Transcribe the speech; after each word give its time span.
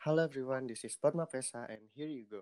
Hello 0.00 0.24
everyone, 0.24 0.66
this 0.66 0.82
is 0.88 0.96
Padma 0.96 1.28
Pesa 1.28 1.68
and 1.68 1.84
here 1.92 2.08
you 2.08 2.24
go. 2.24 2.40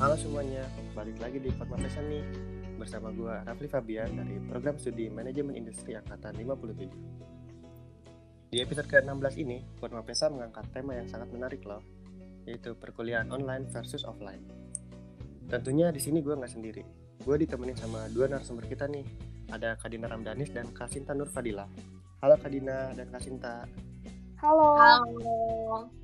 Halo 0.00 0.16
semuanya, 0.16 0.64
balik 0.96 1.20
lagi 1.20 1.44
di 1.44 1.52
Padma 1.52 1.76
Pesa 1.76 2.00
nih 2.00 2.24
bersama 2.82 3.14
gue 3.14 3.34
Rafli 3.46 3.70
Fabian 3.70 4.10
dari 4.18 4.42
Program 4.42 4.74
Studi 4.74 5.06
Manajemen 5.06 5.54
Industri 5.54 5.94
Angkatan 5.94 6.34
57. 6.34 8.50
Di 8.50 8.58
episode 8.58 8.90
ke-16 8.90 9.38
ini, 9.38 9.62
Padma 9.78 10.02
Pesa 10.02 10.26
mengangkat 10.26 10.66
tema 10.74 10.98
yang 10.98 11.06
sangat 11.06 11.30
menarik 11.30 11.62
loh, 11.62 11.78
yaitu 12.42 12.74
perkuliahan 12.74 13.30
online 13.30 13.70
versus 13.70 14.02
offline. 14.02 14.42
Tentunya 15.46 15.94
di 15.94 16.02
sini 16.02 16.26
gue 16.26 16.34
nggak 16.34 16.50
sendiri, 16.50 16.82
gue 17.22 17.36
ditemenin 17.46 17.78
sama 17.78 18.10
dua 18.10 18.26
narasumber 18.26 18.66
kita 18.66 18.90
nih, 18.90 19.06
ada 19.54 19.78
Kadina 19.78 20.10
Ramdanis 20.10 20.50
dan 20.50 20.66
Kasinta 20.74 21.14
Nur 21.14 21.30
Fadila. 21.30 21.70
Halo 22.18 22.34
Kadina 22.42 22.90
dan 22.98 23.06
Kasinta. 23.14 23.62
Halo. 24.42 24.74
Halo. 24.74 26.01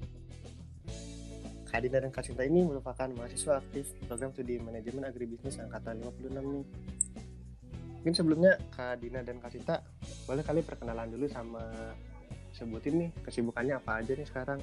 Kadina 1.69 2.01
dan 2.01 2.09
Kasinta 2.09 2.43
ini 2.49 2.65
merupakan 2.65 3.05
mahasiswa 3.13 3.61
aktif 3.61 3.93
program 4.09 4.33
studi 4.33 4.57
manajemen 4.57 5.05
agribisnis 5.05 5.61
angkatan 5.61 6.01
56 6.01 6.33
nih. 6.33 6.65
Mungkin 8.01 8.15
sebelumnya 8.17 8.57
Kadina 8.73 9.21
dan 9.21 9.37
Kasinta 9.37 9.85
boleh 10.25 10.41
kali 10.41 10.65
perkenalan 10.65 11.13
dulu 11.13 11.29
sama 11.29 11.61
sebutin 12.57 13.05
nih 13.05 13.11
kesibukannya 13.21 13.77
apa 13.77 14.01
aja 14.01 14.17
nih 14.17 14.25
sekarang. 14.25 14.61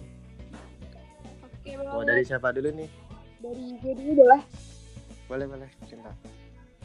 Oke, 1.45 1.77
Mau 1.77 2.01
dari 2.01 2.25
siapa 2.25 2.49
dulu 2.49 2.73
nih? 2.73 2.89
Dari 3.37 3.65
gue 3.85 3.93
dulu 3.93 4.11
boleh. 4.25 4.41
Boleh 5.29 5.45
boleh 5.45 5.69
Kasinta. 5.85 6.09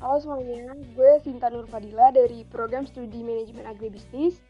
Halo 0.04 0.16
semuanya, 0.20 0.76
gue 0.96 1.12
Sinta 1.24 1.52
Nur 1.52 1.68
Fadila 1.68 2.12
dari 2.12 2.44
Program 2.44 2.84
Studi 2.84 3.24
Manajemen 3.24 3.68
Agribisnis. 3.68 4.40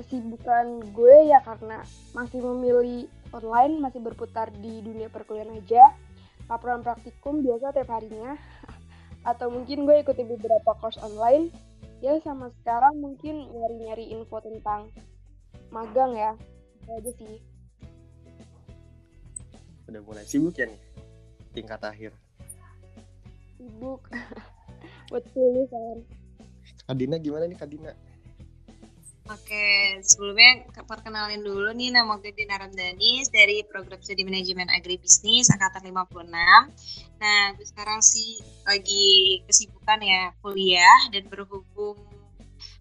Kesibukan 0.00 0.80
gue 0.96 1.28
ya 1.28 1.44
karena 1.44 1.84
masih 2.16 2.40
memilih 2.40 3.04
online, 3.36 3.84
masih 3.84 4.00
berputar 4.00 4.48
di 4.48 4.80
dunia 4.80 5.12
perkuliahan 5.12 5.60
aja. 5.60 5.92
Laporan 6.48 6.80
praktikum 6.80 7.44
biasa 7.44 7.76
tiap 7.76 7.92
harinya. 7.92 8.32
Atau 9.28 9.52
mungkin 9.52 9.84
gue 9.84 10.00
ikuti 10.00 10.24
beberapa 10.24 10.72
course 10.80 10.96
online. 11.04 11.52
Ya 12.00 12.16
sama 12.24 12.48
sekarang 12.64 12.96
mungkin 12.96 13.44
nyari-nyari 13.52 14.16
info 14.16 14.40
tentang 14.40 14.88
magang 15.68 16.16
ya. 16.16 16.32
Itu 16.80 16.90
aja 16.96 17.10
sih. 17.20 17.36
Udah 19.84 20.00
mulai 20.00 20.24
sibuk 20.24 20.56
ya 20.56 20.64
nih 20.64 20.80
tingkat 21.52 21.84
akhir. 21.84 22.16
Sibuk. 23.60 24.08
Buat 25.12 25.28
tulisan. 25.36 26.08
Kadina 26.88 27.20
gimana 27.20 27.44
nih 27.44 27.60
Kadina? 27.60 27.92
Oke, 29.30 29.94
sebelumnya 30.02 30.66
perkenalin 30.90 31.46
dulu 31.46 31.70
nih 31.70 31.94
nama 31.94 32.18
gue 32.18 32.34
Dina 32.34 32.58
Ramdanis 32.58 33.30
dari 33.30 33.62
Program 33.62 34.02
Studi 34.02 34.26
Manajemen 34.26 34.66
Agribisnis 34.66 35.46
Angkatan 35.54 35.86
56. 35.86 36.26
Nah, 37.22 37.54
gue 37.54 37.62
sekarang 37.62 38.02
sih 38.02 38.42
lagi 38.66 39.38
kesibukan 39.46 40.02
ya 40.02 40.34
kuliah 40.42 41.14
dan 41.14 41.30
berhubung 41.30 41.94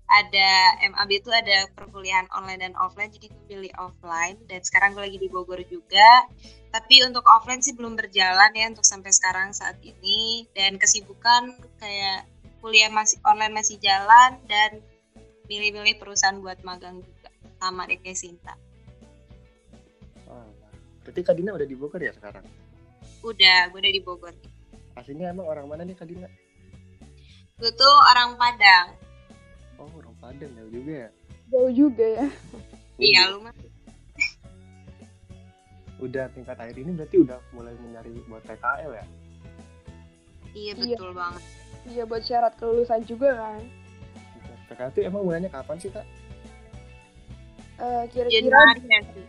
ada 0.09 0.81
MAB 0.89 1.21
itu 1.21 1.29
ada 1.29 1.69
perkuliahan 1.77 2.25
online 2.33 2.65
dan 2.65 2.73
offline, 2.81 3.13
jadi 3.13 3.29
gue 3.29 3.45
pilih 3.45 3.73
offline 3.77 4.41
dan 4.49 4.65
sekarang 4.65 4.97
gue 4.97 5.05
lagi 5.05 5.21
di 5.21 5.29
Bogor 5.29 5.61
juga. 5.69 6.25
Tapi 6.73 7.05
untuk 7.05 7.29
offline 7.29 7.61
sih 7.61 7.77
belum 7.77 7.93
berjalan 7.93 8.49
ya 8.57 8.73
untuk 8.73 8.89
sampai 8.89 9.13
sekarang 9.13 9.53
saat 9.53 9.77
ini 9.85 10.49
dan 10.57 10.81
kesibukan 10.81 11.53
kayak 11.77 12.25
kuliah 12.57 12.89
masih 12.89 13.21
online 13.21 13.53
masih 13.53 13.77
jalan 13.77 14.41
dan 14.49 14.81
milih-milih 15.49 15.97
perusahaan 15.97 16.37
buat 16.37 16.61
magang 16.61 17.01
juga 17.01 17.29
sama 17.57 17.89
deh 17.89 17.97
kayak 17.97 18.15
Sinta. 18.15 18.53
Oh, 20.29 20.45
berarti 21.03 21.21
Kadina 21.25 21.51
udah 21.51 21.65
di 21.65 21.73
Bogor 21.73 21.99
ya 21.99 22.13
sekarang? 22.13 22.45
Udah, 23.25 23.67
gue 23.67 23.79
udah 23.81 23.91
di 23.91 23.99
Bogor. 23.99 24.31
Aslinya 24.93 25.33
emang 25.33 25.49
orang 25.49 25.65
mana 25.65 25.81
nih 25.83 25.97
Kadina? 25.97 26.29
Gue 27.57 27.71
tuh 27.73 27.95
orang 28.13 28.37
Padang. 28.37 28.93
Oh 29.75 29.89
orang 29.97 30.15
Padang 30.21 30.51
ya 30.53 30.63
juga 30.69 30.93
ya. 30.93 31.09
Jauh 31.49 31.73
juga 31.73 32.05
ya. 32.05 32.27
Iya, 32.99 33.31
lu 33.31 33.39
mah. 33.39 33.55
Udah 36.03 36.27
tingkat 36.31 36.55
akhir 36.55 36.75
ini 36.75 36.91
berarti 36.91 37.15
udah 37.15 37.39
mulai 37.51 37.75
mencari 37.79 38.11
buat 38.27 38.43
PKL 38.43 38.91
ya? 38.91 39.05
Iya, 40.51 40.71
Iya. 40.75 40.95
betul 40.95 41.11
banget. 41.15 41.43
Iya 41.87 42.03
buat 42.03 42.21
syarat 42.21 42.53
kelulusan 42.59 43.01
juga 43.07 43.39
kan. 43.39 43.63
PKL 44.69 44.89
itu 44.91 44.99
emang 45.03 45.21
mulainya 45.23 45.49
kapan 45.49 45.77
sih 45.77 45.89
kak? 45.89 46.05
Eh, 47.79 48.03
kira-kira 48.11 48.59
Januari 48.59 48.79
sih. 49.09 49.25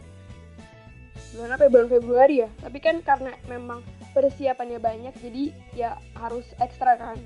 bulan 1.30 1.50
apa 1.54 1.62
ya? 1.62 1.70
bulan 1.70 1.88
Februari 1.88 2.36
ya 2.42 2.50
tapi 2.58 2.78
kan 2.78 2.96
karena 3.00 3.30
memang 3.46 3.80
persiapannya 4.10 4.78
banyak 4.78 5.14
jadi 5.16 5.42
ya 5.72 5.90
harus 6.14 6.44
ekstra 6.58 6.94
kan 6.94 7.16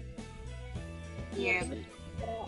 Iya, 1.34 1.64
sih. 1.64 1.82
betul. 1.82 2.44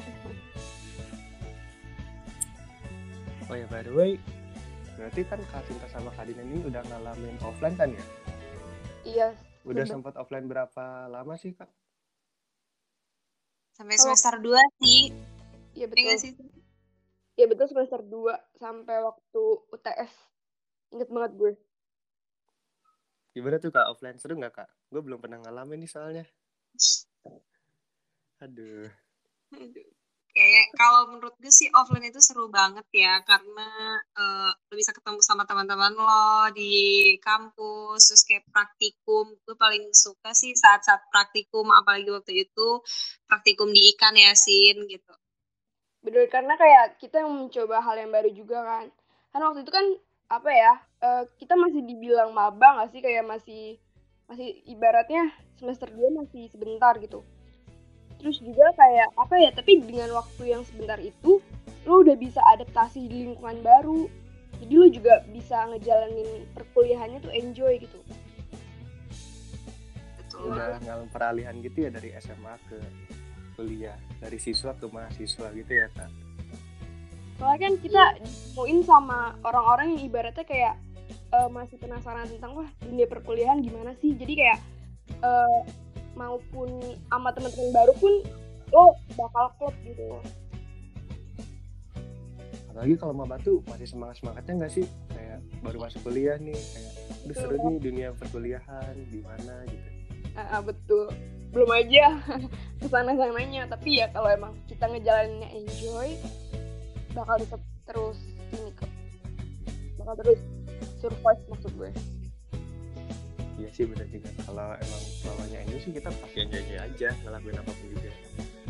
Oh 3.46 3.54
ya 3.54 3.66
by 3.66 3.80
the 3.80 3.90
way, 3.90 4.18
berarti 4.94 5.22
kan 5.22 5.38
Kak 5.44 5.62
Sinta 5.64 5.86
sama 5.88 6.10
Kak 6.12 6.26
Dina 6.26 6.42
ini 6.42 6.62
udah 6.62 6.82
ngalamin 6.84 7.34
offline 7.40 7.74
kan 7.74 7.90
ya? 7.90 8.04
iya 9.02 9.28
Udah 9.62 9.82
Bener. 9.82 9.86
sempat 9.88 10.14
offline 10.14 10.46
berapa 10.46 10.84
lama 11.06 11.34
sih 11.34 11.50
kak? 11.50 11.66
Sampai 13.72 13.98
semester 13.98 14.38
2 14.38 14.54
sih. 14.78 15.10
Iya 15.76 15.86
Iya 15.92 15.92
betul 15.92 16.02
nggak 16.08 16.20
sih? 16.24 16.32
iya 17.36 17.46
betul 17.50 17.66
semester 17.68 18.00
2 18.00 18.32
sampai 18.56 18.96
waktu 19.04 19.42
UTS 19.74 20.12
inget 20.96 21.08
banget 21.12 21.32
gue 21.36 21.52
Gimana 23.36 23.60
tuh 23.60 23.68
kak 23.68 23.92
offline 23.92 24.16
seru 24.16 24.32
nggak 24.40 24.64
kak? 24.64 24.68
Gue 24.88 25.04
belum 25.04 25.20
pernah 25.20 25.36
ngalamin 25.44 25.84
nih 25.84 25.90
soalnya. 25.92 26.24
Aduh. 28.40 28.88
Aduh. 29.52 29.88
Kayak 30.32 30.66
kalau 30.72 31.12
menurut 31.12 31.36
gue 31.36 31.52
sih 31.52 31.68
offline 31.76 32.08
itu 32.08 32.20
seru 32.24 32.48
banget 32.48 32.88
ya 32.96 33.20
karena 33.28 33.68
eh, 34.16 34.50
lo 34.56 34.74
bisa 34.76 34.96
ketemu 34.96 35.20
sama 35.20 35.44
teman-teman 35.44 35.92
lo 35.96 36.48
di 36.56 36.72
kampus 37.20 38.00
terus 38.08 38.24
kayak 38.24 38.48
praktikum 38.48 39.36
gue 39.44 39.56
paling 39.56 39.84
suka 39.92 40.32
sih 40.32 40.56
saat-saat 40.56 41.08
praktikum 41.12 41.68
apalagi 41.72 42.08
waktu 42.12 42.32
itu 42.48 42.68
praktikum 43.28 43.68
di 43.72 43.80
ikan 43.96 44.16
ya 44.16 44.32
sin 44.32 44.84
gitu 44.88 45.12
bener 46.06 46.30
karena 46.30 46.54
kayak 46.54 47.02
kita 47.02 47.18
yang 47.18 47.34
mencoba 47.34 47.82
hal 47.82 47.98
yang 47.98 48.14
baru 48.14 48.30
juga 48.30 48.62
kan. 48.62 48.86
Kan 49.34 49.42
waktu 49.42 49.66
itu 49.66 49.72
kan 49.74 49.86
apa 50.30 50.50
ya 50.54 50.72
eh, 51.02 51.22
kita 51.42 51.58
masih 51.58 51.82
dibilang 51.82 52.30
maba 52.30 52.78
nggak 52.78 52.94
sih? 52.94 53.02
Kayak 53.02 53.26
masih 53.26 53.82
masih 54.30 54.62
ibaratnya 54.70 55.34
semester 55.58 55.90
2 55.90 56.22
masih 56.22 56.46
sebentar 56.54 56.94
gitu. 57.02 57.26
Terus 58.22 58.38
juga 58.38 58.70
kayak 58.78 59.10
apa 59.18 59.34
ya 59.34 59.50
tapi 59.50 59.82
dengan 59.82 60.14
waktu 60.14 60.54
yang 60.54 60.62
sebentar 60.62 61.02
itu 61.02 61.42
lo 61.82 62.02
udah 62.06 62.14
bisa 62.14 62.38
adaptasi 62.54 63.10
di 63.10 63.26
lingkungan 63.26 63.66
baru. 63.66 64.06
Jadi 64.62 64.72
lo 64.78 64.86
juga 64.88 65.26
bisa 65.34 65.66
ngejalanin 65.74 66.46
perkuliahannya 66.54 67.18
tuh 67.18 67.34
enjoy 67.34 67.82
gitu. 67.82 67.98
Udah 70.38 70.78
ngalamin 70.86 71.10
peralihan 71.10 71.54
gitu 71.58 71.88
ya 71.88 71.90
dari 71.90 72.14
SMA 72.22 72.54
ke 72.70 72.78
kuliah, 73.56 73.96
dari 74.20 74.36
siswa 74.36 74.76
ke 74.76 74.86
mahasiswa 74.86 75.48
gitu 75.56 75.72
ya 75.72 75.88
kak? 75.96 76.26
soalnya 77.36 77.68
kan 77.68 77.72
kita 77.84 78.02
mauin 78.56 78.80
sama 78.80 79.36
orang-orang 79.44 79.96
yang 79.96 80.02
ibaratnya 80.08 80.44
kayak 80.48 80.74
eh, 81.06 81.48
masih 81.52 81.76
penasaran 81.76 82.24
tentang 82.28 82.56
wah 82.56 82.68
dunia 82.80 83.04
perkuliahan 83.04 83.60
gimana 83.60 83.92
sih 84.00 84.16
jadi 84.16 84.32
kayak 84.32 84.58
eh, 85.20 85.60
maupun 86.16 86.80
sama 87.12 87.28
teman-teman 87.36 87.70
baru 87.76 87.92
pun 88.00 88.12
lo 88.72 88.96
bakal 89.14 89.52
klop 89.60 89.76
gitu 89.84 90.16
Apalagi 92.76 93.00
kalau 93.00 93.16
maba 93.16 93.40
tuh 93.40 93.64
masih 93.72 93.88
semangat 93.88 94.20
semangatnya 94.20 94.52
nggak 94.60 94.72
sih? 94.76 94.84
Kayak 95.08 95.40
baru 95.64 95.88
masuk 95.88 96.04
kuliah 96.04 96.36
nih, 96.36 96.52
kayak 96.52 96.92
udah 97.24 97.36
seru 97.40 97.56
nih 97.56 97.76
dunia 97.80 98.08
perkuliahan 98.20 98.94
gimana 99.08 99.64
gitu. 99.64 99.88
Ah, 100.36 100.44
ah, 100.52 100.60
betul 100.60 101.08
belum 101.56 101.72
aja 101.72 102.20
ke 102.84 102.86
sana 102.92 103.16
sananya 103.16 103.64
tapi 103.64 104.04
ya 104.04 104.12
kalau 104.12 104.28
emang 104.28 104.52
kita 104.68 104.84
ngejalaninnya 104.92 105.48
enjoy 105.56 106.12
bakal 107.16 107.40
tetap 107.40 107.62
terus 107.88 108.18
ini 108.52 108.68
kok 108.76 108.92
bakal 109.96 110.14
terus 110.20 110.40
survive 111.00 111.42
maksud 111.48 111.72
gue. 111.80 111.90
Iya 113.56 113.68
sih 113.72 113.88
bener 113.88 114.04
juga. 114.12 114.28
Kalau 114.44 114.68
emang 114.76 115.02
bawahnya 115.24 115.58
enjoy 115.64 115.80
sih 115.80 115.92
kita 115.96 116.12
pasti 116.12 116.38
enjoy 116.44 116.60
enjoy 116.60 116.80
aja 116.84 117.08
ngelakuin 117.24 117.56
apa 117.56 117.72
pun 117.72 117.86
juga. 117.88 118.10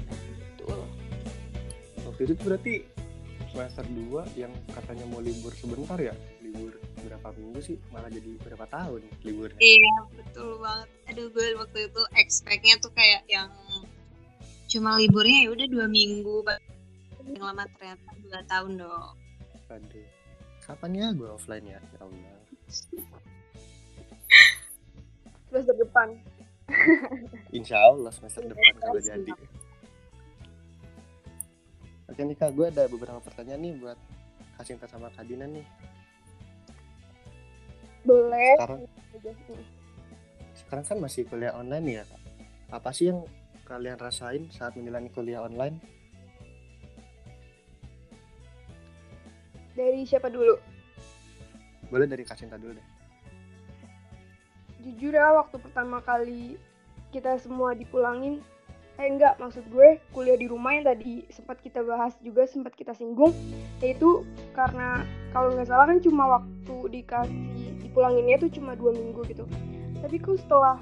betul. 0.07 0.81
Waktu 2.07 2.21
itu 2.23 2.35
berarti 2.39 2.75
semester 3.51 3.85
2 3.89 4.39
yang 4.39 4.53
katanya 4.71 5.05
mau 5.11 5.19
libur 5.19 5.51
sebentar 5.59 5.99
ya 5.99 6.15
libur 6.57 6.75
berapa 7.05 7.29
minggu 7.37 7.61
sih? 7.61 7.77
Malah 7.93 8.09
jadi 8.09 8.31
berapa 8.41 8.65
tahun 8.73 9.05
libur 9.23 9.53
iya 9.61 9.97
betul 10.17 10.57
banget. 10.59 10.89
Aduh 11.13 11.29
gue 11.31 11.47
waktu 11.61 11.79
itu 11.93 12.03
expectnya 12.17 12.81
tuh 12.81 12.91
kayak 12.97 13.23
yang 13.29 13.53
cuma 14.67 14.97
liburnya 14.97 15.47
ya 15.47 15.49
udah 15.53 15.67
dua 15.69 15.87
minggu 15.87 16.43
yang 17.29 17.45
lama 17.45 17.69
ternyata 17.77 18.09
dua 18.25 18.41
tahun 18.49 18.73
dong. 18.81 19.15
Aduh 19.69 20.09
kapan 20.67 20.91
ya 20.99 21.07
gue 21.15 21.29
offline 21.31 21.67
ya? 21.69 21.79
Ya 21.79 22.01
Allah. 22.03 22.37
Semester 25.47 25.77
depan. 25.79 26.09
Insya 27.55 27.79
Allah 27.79 28.11
semester 28.11 28.43
depan 28.43 28.75
kalau 28.83 28.99
jadi. 28.99 29.33
Oke 32.11 32.21
nih 32.23 32.37
kak, 32.39 32.55
gue 32.55 32.67
ada 32.67 32.91
beberapa 32.91 33.23
pertanyaan 33.23 33.63
nih 33.63 33.75
buat 33.79 33.99
Kasinta 34.59 34.89
sama 34.91 35.13
Kadina 35.15 35.47
nih. 35.47 35.63
Boleh 38.07 38.55
Sekarang, 38.55 38.81
sekarang 40.55 40.85
kan 40.87 40.99
masih 41.03 41.27
kuliah 41.27 41.53
online 41.59 42.01
ya 42.01 42.03
kak. 42.07 42.23
Apa 42.71 42.91
sih 42.95 43.11
yang 43.11 43.27
kalian 43.67 43.99
rasain 43.99 44.47
saat 44.55 44.79
menjalani 44.79 45.11
kuliah 45.11 45.43
online? 45.43 45.83
dari 49.77 50.09
siapa 50.09 50.33
dulu 50.33 50.57
Boleh 51.93 52.09
dari 52.09 52.25
Kasinta 52.25 52.57
dulu 52.57 52.75
deh. 52.75 52.87
jujur 54.87 55.13
ya 55.19 55.35
waktu 55.35 55.59
pertama 55.61 55.99
kali 56.01 56.57
kita 57.11 57.37
semua 57.43 57.75
dipulangin 57.75 58.39
eh 58.97 59.07
enggak 59.11 59.37
maksud 59.37 59.67
gue 59.69 59.99
kuliah 60.15 60.39
di 60.39 60.49
rumah 60.49 60.73
yang 60.79 60.87
tadi 60.87 61.27
sempat 61.29 61.59
kita 61.59 61.83
bahas 61.83 62.15
juga 62.23 62.47
sempat 62.47 62.73
kita 62.73 62.95
singgung 62.95 63.35
yaitu 63.83 64.23
karena 64.55 65.03
kalau 65.35 65.53
nggak 65.53 65.69
salah 65.69 65.91
kan 65.91 65.99
cuma 66.01 66.41
waktu 66.41 66.77
dikasih 66.89 67.66
dipulanginnya 67.97 68.37
tuh 68.37 68.53
cuma 68.53 68.77
dua 68.77 68.93
minggu 68.93 69.25
gitu. 69.25 69.49
Tapi 70.05 70.21
kok 70.21 70.37
setelah 70.37 70.77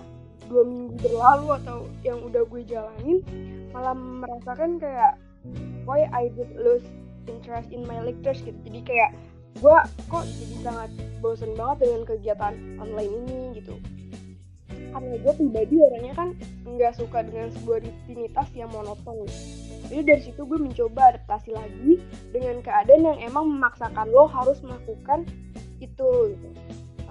dua 0.50 0.66
minggu 0.66 0.98
berlalu 0.98 1.62
atau 1.62 1.86
yang 2.02 2.18
udah 2.26 2.42
gue 2.42 2.66
jalanin 2.66 3.22
malah 3.70 3.94
merasakan 3.94 4.82
kayak 4.82 5.14
why 5.86 6.10
I 6.10 6.34
just 6.34 6.50
lose 6.58 6.82
interest 7.30 7.70
in 7.70 7.86
my 7.86 8.02
lectures 8.02 8.42
gitu. 8.42 8.58
Jadi 8.66 8.82
kayak 8.82 9.14
gue 9.62 9.76
kok 10.10 10.26
jadi 10.26 10.56
sangat 10.66 10.90
bosen 11.22 11.54
banget 11.54 11.86
dengan 11.86 12.02
kegiatan 12.02 12.54
online 12.82 13.14
ini 13.30 13.62
gitu. 13.62 13.78
Karena 14.90 15.14
gue 15.14 15.32
pribadi 15.38 15.74
orangnya 15.78 16.18
kan 16.18 16.28
nggak 16.66 16.98
suka 16.98 17.22
dengan 17.22 17.54
sebuah 17.54 17.78
rutinitas 17.78 18.50
yang 18.58 18.74
monoton. 18.74 19.22
Jadi 19.86 20.02
dari 20.02 20.22
situ 20.26 20.42
gue 20.42 20.58
mencoba 20.58 21.14
adaptasi 21.14 21.54
lagi 21.54 22.02
dengan 22.34 22.58
keadaan 22.58 23.06
yang 23.06 23.18
emang 23.22 23.54
memaksakan 23.54 24.10
lo 24.10 24.26
harus 24.26 24.58
melakukan 24.66 25.22
itu 25.78 26.34
gitu. 26.34 26.50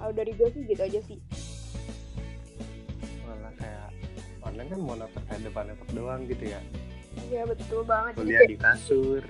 Kalau 0.04 0.20
dari 0.20 0.36
gue 0.36 0.48
sih 0.52 0.68
gitu 0.68 0.82
aja 0.84 1.00
sih. 1.08 1.16
Malah 3.24 3.56
kayak 3.56 3.88
online 4.44 4.68
kan 4.68 4.80
monoton 4.84 5.22
kayak 5.24 5.40
depan 5.48 5.64
laptop 5.72 5.90
doang 5.96 6.20
gitu 6.28 6.44
ya. 6.44 6.60
ya 7.32 7.48
betul 7.48 7.88
banget. 7.88 8.12
Jadi 8.12 8.20
Kuliah 8.20 8.40
kayak 8.44 8.52
di 8.52 8.58
kasur. 8.60 9.24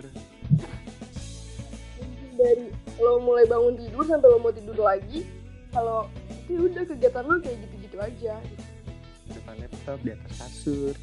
dari 2.34 2.66
lo 2.98 3.22
mulai 3.22 3.46
bangun 3.46 3.78
tidur 3.78 4.02
sampai 4.02 4.26
lo 4.26 4.42
mau 4.42 4.50
tidur 4.50 4.74
lagi 4.74 5.22
kalau 5.70 6.10
itu 6.50 6.66
udah 6.66 6.82
kegiatan 6.82 7.22
lo 7.22 7.38
kayak 7.38 7.56
gitu-gitu 7.70 7.96
aja. 8.02 8.34
Depan 9.30 9.54
laptop 9.62 9.98
di 10.02 10.10
atas 10.10 10.32
kasur. 10.42 10.94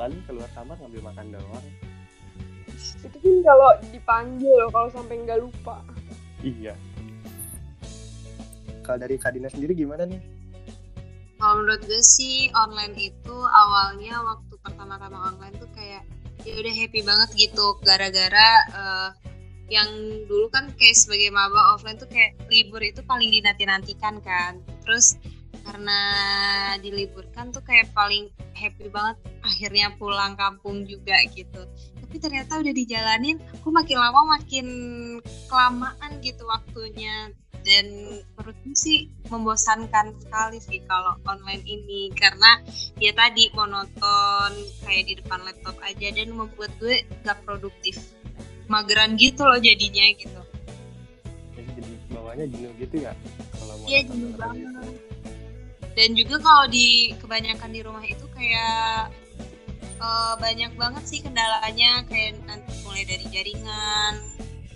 Paling 0.00 0.24
keluar 0.24 0.48
kamar 0.56 0.80
ngambil 0.80 1.12
makan 1.12 1.36
doang. 1.36 1.66
Itu 3.04 3.16
pun 3.20 3.44
kalau 3.44 3.76
dipanggil 3.92 4.72
kalau 4.72 4.88
sampai 4.88 5.20
nggak 5.20 5.44
lupa. 5.44 5.84
Iya 6.40 6.72
kalau 8.92 9.08
dari 9.08 9.16
Kadina 9.16 9.48
sendiri 9.48 9.72
gimana 9.72 10.04
nih 10.04 10.20
Kalau 11.40 11.64
menurut 11.64 11.80
gue 11.88 12.04
sih 12.04 12.52
online 12.52 12.92
itu 13.00 13.36
awalnya 13.48 14.20
waktu 14.20 14.52
pertama-tama 14.60 15.32
online 15.32 15.56
tuh 15.56 15.66
kayak 15.72 16.04
ya 16.44 16.52
udah 16.60 16.74
happy 16.76 17.00
banget 17.00 17.30
gitu 17.40 17.80
gara-gara 17.80 18.48
eh, 18.68 19.08
yang 19.72 19.88
dulu 20.28 20.52
kan 20.52 20.68
kayak 20.76 20.92
sebagai 20.92 21.32
maba 21.32 21.72
offline 21.72 21.96
tuh 21.96 22.04
kayak 22.12 22.36
libur 22.52 22.84
itu 22.84 23.00
paling 23.08 23.32
dinanti-nantikan 23.32 24.20
kan. 24.20 24.60
Terus 24.84 25.16
karena 25.64 25.98
diliburkan 26.84 27.48
tuh 27.56 27.64
kayak 27.64 27.88
paling 27.96 28.28
happy 28.52 28.92
banget 28.92 29.16
akhirnya 29.40 29.88
pulang 29.96 30.36
kampung 30.36 30.84
juga 30.84 31.16
gitu. 31.32 31.64
Tapi 32.04 32.16
ternyata 32.20 32.60
udah 32.60 32.74
dijalanin, 32.76 33.40
kok 33.40 33.72
makin 33.72 33.96
lama 33.96 34.36
makin 34.36 34.66
kelamaan 35.48 36.10
gitu 36.20 36.44
waktunya 36.44 37.32
dan 37.62 37.86
menurutku 38.34 38.74
sih 38.74 39.06
membosankan 39.26 40.14
sekali 40.18 40.58
sih 40.58 40.80
kalau 40.84 41.14
online 41.24 41.62
ini. 41.62 42.10
Karena 42.12 42.58
ya 42.98 43.10
tadi 43.12 43.48
monoton 43.52 44.52
kayak 44.82 45.04
di 45.06 45.14
depan 45.18 45.40
laptop 45.42 45.78
aja 45.80 46.08
dan 46.10 46.30
membuat 46.30 46.70
gue 46.76 47.02
gak 47.22 47.38
produktif. 47.42 47.98
Mageran 48.66 49.14
gitu 49.14 49.42
loh 49.42 49.58
jadinya 49.58 50.06
gitu. 50.16 50.40
Jadi 51.52 51.70
jadi 51.76 51.92
bawahnya 52.10 52.46
jenuh 52.48 52.72
gitu 52.78 52.96
ya? 52.98 53.12
Kalau 53.52 53.74
mau 53.76 53.86
Iya, 53.86 54.00
jenuh 54.06 54.30
nonton 54.30 54.38
banget. 54.38 54.62
gitu. 54.62 54.82
dan 55.92 56.16
juga 56.16 56.40
kalau 56.40 56.64
di 56.72 57.12
kebanyakan 57.20 57.68
di 57.68 57.80
rumah 57.84 58.00
itu 58.00 58.24
kayak 58.32 59.12
eh, 60.00 60.34
banyak 60.40 60.72
banget 60.74 61.04
sih 61.04 61.20
kendalanya. 61.20 62.00
Kayak 62.08 62.40
nanti 62.48 62.72
mulai 62.82 63.04
dari 63.04 63.26
jaringan 63.28 64.14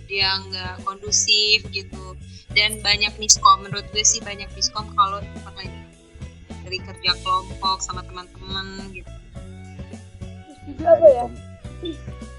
yang 0.07 0.39
nggak 0.47 0.87
kondusif 0.87 1.67
gitu 1.67 2.06
dan 2.53 2.79
banyak 2.83 3.13
miskom. 3.19 3.63
Menurut 3.65 3.85
gue 3.91 4.03
sih 4.03 4.23
banyak 4.23 4.47
miskom 4.55 4.87
kalau 4.95 5.19
lagi 5.43 5.71
dari 6.67 6.79
kerja 6.83 7.11
kelompok 7.23 7.79
sama 7.79 8.03
teman-teman 8.03 8.91
gitu. 8.91 9.11
Terus 10.45 10.59
juga 10.67 10.87
apa 10.99 11.07
ya? 11.07 11.25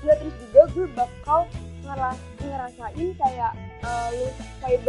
Nggak 0.04 0.16
terus 0.20 0.36
juga 0.44 0.60
gue 0.76 0.86
bakal 0.92 1.40
ngeras 1.88 2.18
ngerasain 2.44 3.08
kayak 3.16 3.52
uh, 3.80 4.08
lu 4.12 4.28
kayak 4.60 4.80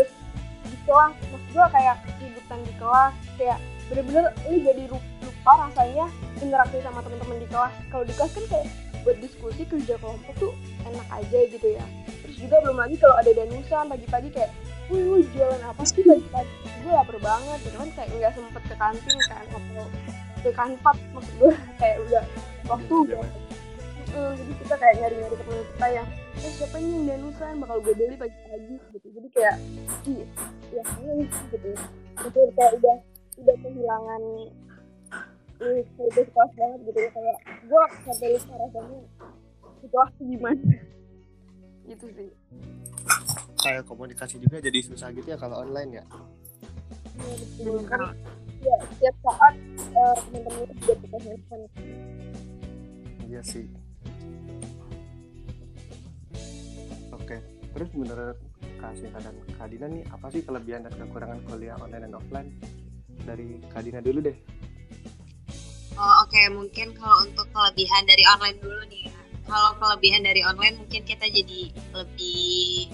di 0.68 0.78
kelas 0.84 1.16
maksud 1.32 1.50
gue 1.56 1.66
kayak 1.72 1.96
keributan 2.20 2.60
di 2.68 2.74
kelas 2.76 3.14
kayak 3.40 3.60
bener-bener 3.88 4.26
lu 4.52 4.58
jadi 4.60 4.84
lupa 4.92 5.54
rasanya 5.66 6.06
interaksi 6.44 6.78
sama 6.84 7.00
teman-teman 7.00 7.38
di 7.40 7.48
kelas. 7.48 7.74
Kalau 7.88 8.04
di 8.04 8.14
kelas 8.14 8.32
kan 8.36 8.46
kayak 8.52 8.68
buat 9.08 9.18
diskusi 9.24 9.64
kerja 9.64 9.96
kelompok 10.04 10.36
tuh 10.36 10.54
enak 10.84 11.08
aja 11.16 11.40
gitu 11.48 11.68
ya. 11.80 11.86
Terus 12.28 12.38
juga 12.44 12.60
belum 12.68 12.78
lagi 12.78 12.96
kalau 13.00 13.16
ada 13.16 13.32
danusan 13.32 13.88
pagi-pagi 13.88 14.30
kayak 14.36 14.52
wih 14.90 15.02
lu 15.06 15.18
jualan 15.34 15.62
apa 15.62 15.82
sih 15.86 16.02
pagi-pagi? 16.02 16.54
Gue 16.82 16.92
lapar 16.92 17.18
banget 17.22 17.60
gitu 17.62 17.78
kan 17.78 17.90
kayak 17.94 18.10
nggak 18.18 18.34
sempet 18.34 18.64
ke 18.66 18.76
kantin 18.76 19.18
kan 19.30 19.46
atau 19.46 19.86
ke 20.42 20.50
kanpat 20.54 20.98
maksud 21.14 21.34
gue. 21.38 21.54
Kayak 21.80 21.98
udah 22.10 22.24
waktu 22.66 22.94
Iya, 23.06 23.18
udah 23.22 23.48
Heeh, 24.10 24.32
jadi 24.42 24.54
kita 24.66 24.76
kayak 24.82 24.96
nyari-nyari 24.98 25.36
teman 25.38 25.62
kita 25.70 25.88
yang 25.94 26.08
eh 26.40 26.52
siapa 26.58 26.76
ini 26.82 26.90
yang 26.90 27.06
danusan 27.14 27.62
bakal 27.62 27.78
gue 27.86 27.94
beli 27.94 28.16
pagi-pagi 28.18 28.76
gitu. 28.98 29.08
Jadi 29.14 29.28
kayak 29.38 29.56
ih 30.10 30.26
ya 30.74 30.84
ini 31.06 31.26
gitu. 31.30 31.70
Betul 32.18 32.48
kayak 32.58 32.72
udah 32.82 32.98
udah 33.38 33.56
kehilangan 33.62 34.22
ini 35.62 35.82
kelas 36.10 36.52
banget 36.58 36.80
gitu. 36.90 36.98
Ya 36.98 37.10
kayak 37.14 37.38
gue 37.70 37.84
sampai 38.10 38.28
lupa 38.34 38.54
rasanya 38.58 39.00
situasi 39.86 40.22
gimana. 40.26 40.64
Gitu 41.90 42.06
sih 42.14 42.30
kayak 43.60 43.84
komunikasi 43.84 44.40
juga 44.40 44.58
jadi 44.58 44.80
susah 44.80 45.12
gitu 45.12 45.28
ya 45.28 45.38
kalau 45.38 45.62
online 45.62 46.00
ya 46.00 46.04
betul 47.20 47.84
kan 47.86 48.16
ya 48.60 48.76
setiap 48.88 49.16
saat 49.22 49.56
eh, 49.78 50.16
teman-teman 50.26 50.64
itu 50.66 50.92
juga 50.96 51.18
handphone 51.20 51.66
iya 53.26 53.42
sih 53.42 53.66
oke 57.12 57.38
terus 57.72 57.90
menurut 57.94 58.38
Kak 58.80 58.96
Sinta 58.96 59.20
dan 59.20 59.36
Kak 59.54 59.68
Dina 59.68 59.88
nih 59.88 60.04
apa 60.08 60.28
sih 60.30 60.42
kelebihan 60.42 60.88
dan 60.88 60.94
kekurangan 60.96 61.40
kuliah 61.46 61.76
online 61.78 62.04
dan 62.08 62.16
offline 62.16 62.50
dari 63.24 63.60
Kak 63.70 63.84
Dina 63.84 64.00
dulu 64.00 64.22
deh 64.24 64.38
Oh, 66.00 66.24
Oke, 66.24 66.40
mungkin 66.48 66.96
kalau 66.96 67.28
untuk 67.28 67.44
kelebihan 67.52 68.08
dari 68.08 68.24
online 68.24 68.56
dulu 68.64 68.80
nih. 68.88 69.12
ya. 69.12 69.20
Kalau 69.44 69.76
kelebihan 69.76 70.24
dari 70.24 70.40
online 70.48 70.80
mungkin 70.80 71.04
kita 71.04 71.28
jadi 71.28 71.76
lebih 71.92 72.88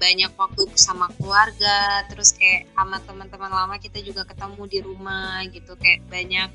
banyak 0.00 0.32
waktu 0.40 0.64
sama 0.80 1.12
keluarga, 1.20 2.08
terus 2.08 2.32
kayak 2.32 2.72
sama 2.72 2.96
teman-teman 3.04 3.52
lama 3.52 3.76
kita 3.76 4.00
juga 4.00 4.24
ketemu 4.24 4.62
di 4.64 4.78
rumah 4.80 5.44
gitu, 5.52 5.76
kayak 5.76 6.00
banyak 6.08 6.48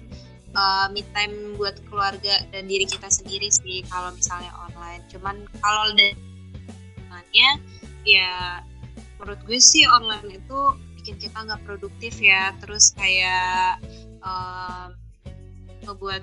uh, 0.58 0.90
me 0.90 1.06
time 1.14 1.54
buat 1.54 1.78
keluarga 1.86 2.42
dan 2.50 2.66
diri 2.66 2.90
kita 2.90 3.06
sendiri 3.08 3.54
sih 3.54 3.86
kalau 3.86 4.10
misalnya 4.18 4.50
online. 4.58 5.06
Cuman 5.14 5.46
kalau 5.62 5.94
dari 5.94 6.18
ya 8.06 8.62
menurut 9.18 9.42
gue 9.50 9.58
sih 9.58 9.82
online 9.90 10.42
itu 10.42 10.60
bikin 11.02 11.18
kita 11.18 11.42
nggak 11.42 11.62
produktif 11.66 12.18
ya, 12.22 12.54
terus 12.62 12.94
kayak 12.94 13.82
um, 14.22 14.94
ngebuat 15.86 16.22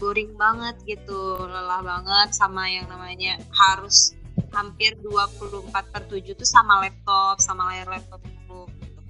boring 0.00 0.34
banget 0.34 0.74
gitu 0.84 1.44
lelah 1.44 1.84
banget 1.84 2.34
sama 2.34 2.66
yang 2.66 2.88
namanya 2.90 3.38
harus 3.54 4.16
hampir 4.54 4.94
24 5.02 5.92
per 5.92 6.02
7 6.06 6.38
tuh 6.38 6.48
sama 6.48 6.86
laptop 6.86 7.42
sama 7.42 7.74
layar 7.74 7.90
laptop 7.90 8.22
itu 8.22 8.60
gitu. 8.78 9.00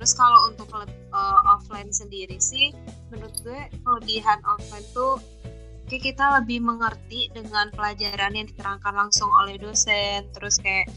terus 0.00 0.12
kalau 0.16 0.48
untuk 0.48 0.66
uh, 0.72 1.40
offline 1.52 1.92
sendiri 1.92 2.40
sih 2.40 2.72
menurut 3.12 3.36
gue 3.44 3.60
kelebihan 3.84 4.40
offline 4.48 4.86
tuh 4.96 5.20
kayak 5.88 6.12
kita 6.12 6.24
lebih 6.40 6.60
mengerti 6.60 7.32
dengan 7.32 7.72
pelajaran 7.72 8.36
yang 8.36 8.46
diterangkan 8.48 8.94
langsung 8.96 9.28
oleh 9.32 9.56
dosen 9.56 10.28
terus 10.36 10.60
kayak 10.60 10.88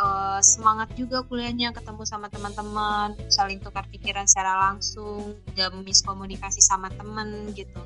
uh, 0.00 0.40
semangat 0.40 0.88
juga 0.96 1.20
kuliahnya 1.26 1.76
ketemu 1.76 2.02
sama 2.08 2.32
teman-teman 2.32 3.12
saling 3.28 3.60
tukar 3.60 3.84
pikiran 3.92 4.24
secara 4.24 4.72
langsung 4.72 5.36
gak 5.52 5.74
miskomunikasi 5.84 6.64
sama 6.64 6.88
temen 6.96 7.52
gitu 7.52 7.82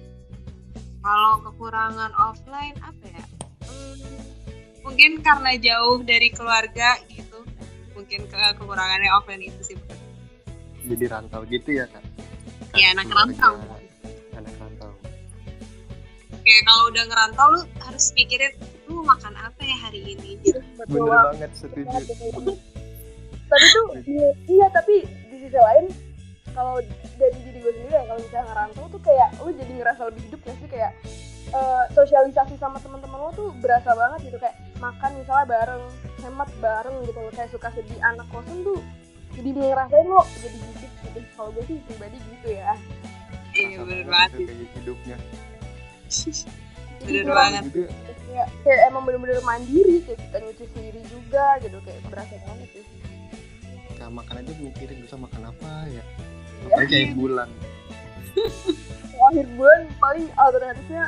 kalau 1.03 1.43
kekurangan 1.43 2.15
offline 2.15 2.79
apa 2.79 3.05
ya 3.11 3.25
hmm, 3.67 4.42
mungkin 4.83 5.23
karena 5.23 5.55
jauh 5.59 6.03
dari 6.03 6.29
keluarga 6.35 6.99
gitu. 7.11 7.47
Mungkin 7.95 8.27
ke 8.27 8.39
kekurangannya 8.59 9.11
offline 9.15 9.43
itu 9.47 9.75
sih. 9.75 9.77
Jadi 10.83 11.05
rantau 11.07 11.47
gitu 11.47 11.79
ya 11.79 11.87
kak? 11.87 12.03
Iya 12.75 12.99
anak 12.99 13.09
rantau. 13.15 13.55
Anak 14.35 14.55
rantau. 14.59 14.91
Kayak 16.43 16.63
kalau 16.67 16.85
udah 16.91 17.05
ngerantau 17.07 17.47
lu 17.55 17.61
harus 17.87 18.05
pikirin 18.19 18.53
lu 18.91 19.07
makan 19.07 19.35
apa 19.39 19.61
ya 19.63 19.77
hari 19.79 20.19
ini? 20.19 20.41
Gitu. 20.43 20.59
Bener 20.91 21.31
banget. 21.31 21.51
setuju. 21.55 22.53
Tapi 23.53 23.67
tuh 23.69 23.87
iya 24.49 24.67
tapi 24.73 25.05
di 25.05 25.37
sisi 25.37 25.59
lain 25.61 25.87
kalau 26.57 26.81
dari 27.17 27.39
diri 27.49 27.59
gue 27.61 27.73
sendiri 27.73 27.95
ya 27.95 28.05
kalau 28.09 28.21
misalnya 28.21 28.47
ngerantau 28.51 28.85
tuh 28.91 29.01
kayak 29.01 29.29
lu 29.41 29.51
jadi 29.57 29.73
ngerasa 29.79 30.01
lebih 30.11 30.23
hidup 30.29 30.41
gak 30.43 30.57
sih? 30.59 30.69
Kayak 30.69 30.93
uh, 31.55 31.85
sosialisasi 31.95 32.55
sama 32.59 32.81
teman-teman 32.83 33.19
lo 33.21 33.31
tuh 33.37 33.49
berasa 33.63 33.93
banget 33.95 34.33
gitu. 34.33 34.39
Kayak 34.43 34.57
makan 34.83 35.11
misalnya 35.23 35.47
bareng 35.47 35.85
hemat 36.27 36.51
bareng 36.59 36.97
gitu. 37.07 37.21
Kayak 37.31 37.51
suka 37.55 37.69
sedih 37.71 38.01
anak 38.03 38.27
kosan 38.35 38.67
tuh 38.67 38.83
jadi 39.33 39.49
ngerasain 39.55 40.07
lo 40.11 40.23
jadi 40.43 40.59
hidup 40.59 40.93
gitu. 41.07 41.19
Kalau 41.39 41.51
gue 41.55 41.65
sih 41.71 41.77
pribadi 41.87 42.19
gitu 42.19 42.49
ya. 42.51 42.75
Iya 43.55 43.77
bener 43.87 44.07
banget. 44.11 44.31
hidupnya. 44.83 45.17
Bener 47.03 47.27
banget. 47.35 47.67
juga. 47.75 47.91
kayak, 48.31 48.49
kayak 48.63 48.81
emang 48.87 49.03
bener-bener 49.03 49.43
mandiri 49.43 50.07
kayak 50.07 50.23
kita 50.23 50.39
nyuci 50.39 50.65
sendiri 50.71 51.03
juga 51.11 51.59
gitu. 51.59 51.79
Kayak 51.83 52.01
berasa 52.07 52.35
banget 52.47 52.69
sih. 52.79 52.85
Kayak 53.99 54.13
makan 54.15 54.35
aja 54.39 54.53
mikirin 54.63 54.99
bisa 55.03 55.17
makan 55.19 55.51
apa 55.51 55.71
ya? 55.91 55.99
Iya. 55.99 56.05
apalagi 56.63 56.91
kayak 56.95 57.19
bulan. 57.19 57.49
Akhir 59.27 59.47
bulan 59.59 59.81
paling 59.99 60.27
alternatifnya 60.39 61.05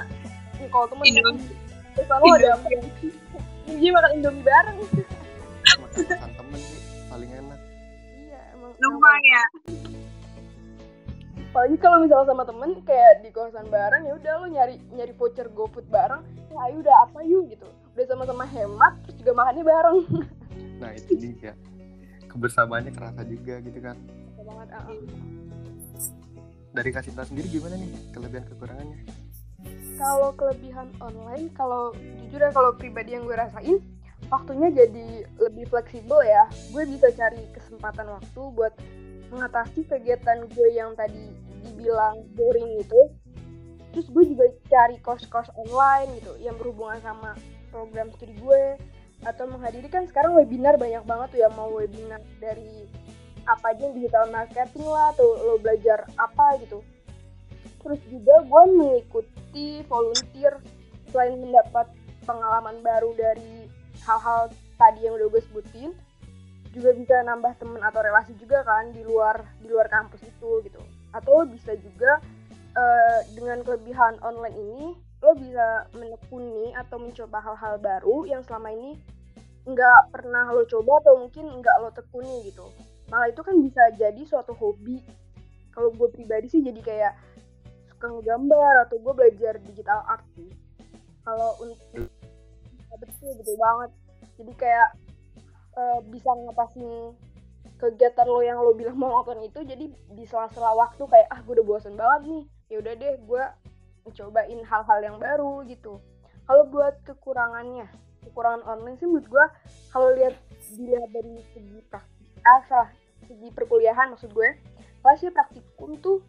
ya, 0.59 0.66
kalau 0.71 0.87
temen 0.90 1.04
Indomie 1.07 1.47
terus 1.95 2.11
aku 2.11 2.26
ada 2.35 2.49
apa 2.59 2.66
ya 2.75 2.81
Iya 3.68 3.90
makan 3.92 4.11
Indomie 4.16 4.44
bareng. 4.44 4.78
Makan 5.80 6.30
temen 6.37 6.61
sih 6.61 6.80
paling 7.09 7.30
enak. 7.30 7.61
Iya 8.12 8.40
emang 8.56 8.73
numpang 8.78 9.23
ya? 9.25 9.44
Apalagi 11.54 11.76
kalau 11.78 12.02
misalnya 12.02 12.26
sama 12.35 12.42
temen 12.42 12.71
kayak 12.83 13.23
di 13.23 13.30
kosan 13.30 13.66
bareng 13.71 14.02
ya 14.11 14.12
udah 14.18 14.33
lo 14.42 14.47
nyari 14.50 14.75
nyari 14.90 15.12
voucher 15.14 15.47
GoFood 15.54 15.87
bareng. 15.88 16.23
Ya 16.50 16.59
ayo 16.68 16.83
udah 16.83 16.94
apa 17.06 17.18
yuk 17.23 17.49
gitu. 17.50 17.66
Udah 17.94 18.04
sama-sama 18.11 18.44
hemat 18.47 18.99
terus 19.06 19.16
juga 19.23 19.33
makannya 19.37 19.64
bareng. 19.64 19.99
Nah 20.75 20.90
itu 20.90 21.14
dia. 21.16 21.54
Kebersamaannya 22.26 22.90
kerasa 22.90 23.23
juga 23.23 23.62
gitu 23.62 23.78
kan. 23.78 23.94
Banget 24.42 24.68
uh 24.75 24.90
-uh 24.90 25.35
dari 26.75 26.90
kasih 26.90 27.14
sendiri 27.14 27.47
gimana 27.47 27.78
nih 27.78 27.87
kelebihan 28.11 28.44
kekurangannya 28.50 28.99
kalau 29.94 30.30
kelebihan 30.34 30.90
online 30.98 31.50
kalau 31.54 31.94
jujur 32.22 32.40
ya 32.42 32.50
kalau 32.50 32.74
pribadi 32.74 33.14
yang 33.14 33.24
gue 33.26 33.36
rasain 33.38 33.78
waktunya 34.32 34.68
jadi 34.72 35.28
lebih 35.40 35.68
fleksibel 35.68 36.20
ya. 36.24 36.48
Gue 36.72 36.84
bisa 36.88 37.12
cari 37.12 37.44
kesempatan 37.52 38.08
waktu 38.08 38.42
buat 38.54 38.72
mengatasi 39.32 39.86
kegiatan 39.88 40.46
gue 40.50 40.68
yang 40.74 40.94
tadi 40.94 41.32
dibilang 41.64 42.22
boring 42.36 42.84
itu 42.84 43.00
terus 43.94 44.10
gue 44.10 44.24
juga 44.26 44.50
cari 44.66 44.98
kos-kos 45.00 45.48
online 45.54 46.18
gitu 46.18 46.34
yang 46.42 46.58
berhubungan 46.58 46.98
sama 46.98 47.38
program 47.70 48.10
studi 48.18 48.34
gue 48.42 48.74
atau 49.22 49.46
menghadiri. 49.46 49.86
Kan 49.86 50.10
sekarang 50.10 50.34
webinar 50.34 50.74
banyak 50.76 51.02
banget 51.06 51.28
tuh 51.34 51.40
ya 51.40 51.48
mau 51.54 51.70
webinar 51.70 52.20
dari 52.42 52.90
apa 53.44 53.76
aja 53.76 53.92
digital 53.92 54.24
marketing 54.32 54.88
lah 54.88 55.12
atau 55.12 55.36
lo 55.36 55.60
belajar 55.60 56.08
apa 56.16 56.56
gitu 56.64 56.80
terus 57.84 58.00
juga 58.08 58.40
gue 58.42 58.62
mengikuti 58.80 59.84
volunteer 59.84 60.56
selain 61.12 61.36
mendapat 61.36 61.86
pengalaman 62.24 62.80
baru 62.80 63.12
dari 63.14 63.68
hal-hal 64.02 64.48
tadi 64.80 65.04
yang 65.04 65.14
udah 65.20 65.28
gue 65.28 65.42
sebutin 65.52 65.90
juga 66.74 66.90
bisa 66.96 67.22
nambah 67.22 67.54
temen 67.62 67.78
atau 67.78 68.02
relasi 68.02 68.34
juga 68.34 68.66
kan 68.66 68.90
di 68.90 69.06
luar 69.06 69.46
di 69.62 69.70
luar 69.70 69.86
kampus 69.86 70.26
itu 70.26 70.64
gitu. 70.66 70.82
Atau 71.14 71.46
bisa 71.46 71.78
juga 71.78 72.18
uh, 72.74 73.20
dengan 73.38 73.62
kelebihan 73.62 74.18
online 74.26 74.58
ini 74.58 74.86
lo 75.22 75.32
bisa 75.38 75.86
menekuni 75.94 76.74
atau 76.74 76.98
mencoba 76.98 77.38
hal-hal 77.40 77.78
baru 77.78 78.26
yang 78.26 78.42
selama 78.42 78.74
ini 78.74 78.98
nggak 79.64 80.12
pernah 80.12 80.50
lo 80.52 80.66
coba 80.68 81.00
atau 81.06 81.24
mungkin 81.24 81.62
nggak 81.62 81.76
lo 81.78 81.88
tekuni 81.94 82.50
gitu. 82.50 82.66
Malah 83.08 83.30
itu 83.30 83.40
kan 83.40 83.54
bisa 83.62 83.82
jadi 83.94 84.22
suatu 84.26 84.52
hobi. 84.58 84.98
Kalau 85.70 85.94
gue 85.94 86.10
pribadi 86.10 86.50
sih 86.50 86.60
jadi 86.62 86.80
kayak 86.82 87.12
suka 87.94 88.06
ngegambar 88.10 88.74
atau 88.88 88.96
gue 88.98 89.12
belajar 89.14 89.54
digital 89.62 90.02
art 90.04 90.26
sih. 90.34 90.50
Kalau 91.24 91.56
untuk 91.62 92.10
betul 92.94 93.30
betul 93.38 93.56
banget. 93.56 93.90
Jadi 94.34 94.52
kayak 94.58 94.88
uh, 95.78 95.98
bisa 96.10 96.30
ngatasin 96.30 97.14
kegiatan 97.78 98.26
lo 98.26 98.40
yang 98.42 98.58
lo 98.62 98.74
bilang 98.74 98.98
mau 98.98 99.10
nonton 99.22 99.42
itu 99.42 99.62
jadi 99.66 99.90
di 99.90 100.24
sela-sela 100.26 100.74
waktu 100.78 101.02
kayak 101.06 101.28
ah 101.30 101.40
gue 101.42 101.54
udah 101.58 101.66
bosan 101.66 101.94
banget 101.94 102.22
nih. 102.30 102.44
Ya 102.70 102.76
udah 102.82 102.92
deh 102.98 103.14
gue 103.22 103.44
cobain 104.14 104.60
hal-hal 104.62 104.98
yang 105.02 105.16
baru 105.16 105.64
gitu. 105.64 105.98
Kalau 106.44 106.68
buat 106.68 107.00
kekurangannya 107.08 107.88
kekurangan 108.24 108.64
online 108.64 108.96
sih 108.96 109.06
menurut 109.06 109.28
gue 109.28 109.46
kalau 109.92 110.08
lihat 110.16 110.34
dilihat 110.74 111.08
dari 111.12 111.38
segi 111.52 111.78
praktis 111.86 112.28
ah 112.44 112.60
salah 112.66 112.90
segi 113.28 113.48
perkuliahan 113.52 114.12
maksud 114.12 114.32
gue 114.32 114.48
kelasnya 115.04 115.30
praktikum 115.32 115.96
tuh 116.00 116.24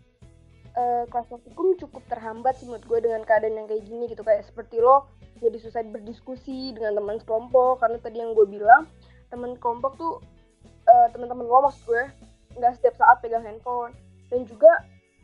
uh, 0.76 1.04
kelas 1.10 1.28
praktikum 1.32 1.76
cukup 1.80 2.04
terhambat 2.12 2.60
sih 2.60 2.68
menurut 2.68 2.86
gue 2.86 3.00
dengan 3.10 3.22
keadaan 3.24 3.56
yang 3.56 3.68
kayak 3.68 3.84
gini 3.88 4.12
gitu. 4.12 4.22
Kayak 4.22 4.48
seperti 4.48 4.80
lo 4.80 5.08
jadi 5.40 5.58
susah 5.60 5.84
berdiskusi 5.88 6.76
dengan 6.76 7.00
teman 7.00 7.18
sekelompok. 7.20 7.82
Karena 7.84 7.98
tadi 8.00 8.18
yang 8.22 8.36
gue 8.36 8.48
bilang 8.48 8.88
teman 9.32 9.58
kelompok 9.60 9.98
tuh 9.98 10.14
uh, 10.88 11.08
teman-teman 11.12 11.48
lo 11.48 11.66
maksud 11.68 11.82
gue 11.88 12.04
nggak 12.60 12.74
setiap 12.80 12.96
saat 13.00 13.20
pegang 13.24 13.44
handphone. 13.44 13.96
Dan 14.30 14.44
juga 14.48 14.70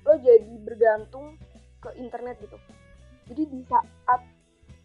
lo 0.07 0.17
jadi 0.17 0.55
bergantung 0.63 1.37
ke 1.81 1.89
internet 1.99 2.39
gitu. 2.41 2.57
Jadi 3.29 3.43
di 3.47 3.61
saat 3.67 4.21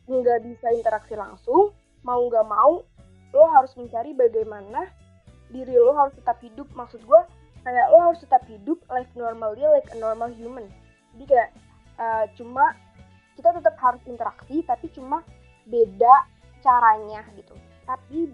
nggak 0.06 0.40
bisa 0.46 0.70
interaksi 0.70 1.18
langsung 1.18 1.74
mau 2.06 2.22
nggak 2.30 2.46
mau 2.46 2.86
lo 3.34 3.44
harus 3.50 3.74
mencari 3.74 4.14
bagaimana 4.14 4.86
diri 5.50 5.74
lo 5.74 5.94
harus 5.94 6.14
tetap 6.14 6.38
hidup. 6.42 6.70
Maksud 6.74 7.02
gue 7.02 7.20
kayak 7.66 7.90
lo 7.90 7.98
harus 7.98 8.22
tetap 8.22 8.46
hidup 8.46 8.78
life 8.86 9.10
normally 9.18 9.66
like 9.66 9.90
a 9.90 9.98
normal 9.98 10.30
human. 10.30 10.70
Jadi 11.18 11.34
kayak 11.34 11.50
uh, 11.98 12.24
cuma 12.38 12.78
kita 13.34 13.50
tetap 13.58 13.74
harus 13.82 13.98
interaksi 14.06 14.62
tapi 14.62 14.86
cuma 14.94 15.26
beda 15.66 16.14
caranya 16.62 17.26
gitu. 17.34 17.58
Tapi 17.82 18.30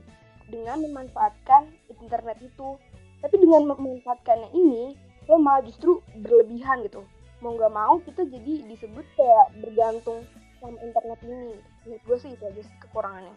dengan 0.52 0.84
memanfaatkan 0.84 1.72
internet 1.88 2.44
itu. 2.44 2.76
Tapi 3.24 3.40
dengan 3.40 3.72
memanfaatkannya 3.72 4.52
ini 4.52 5.00
lo 5.24 5.40
malah 5.40 5.64
justru 5.64 6.04
berlebihan 6.20 6.84
gitu. 6.84 7.00
Mau 7.40 7.56
nggak 7.56 7.72
mau 7.72 7.96
kita 8.04 8.28
jadi 8.28 8.68
disebut 8.68 9.06
kayak 9.16 9.46
bergantung 9.64 10.28
sama 10.60 10.76
internet 10.84 11.18
ini. 11.24 11.56
Menurut 11.88 12.02
gue 12.04 12.16
sih 12.20 12.30
itu 12.36 12.44
aja 12.44 12.60
sih 12.60 12.76
kekurangannya. 12.84 13.32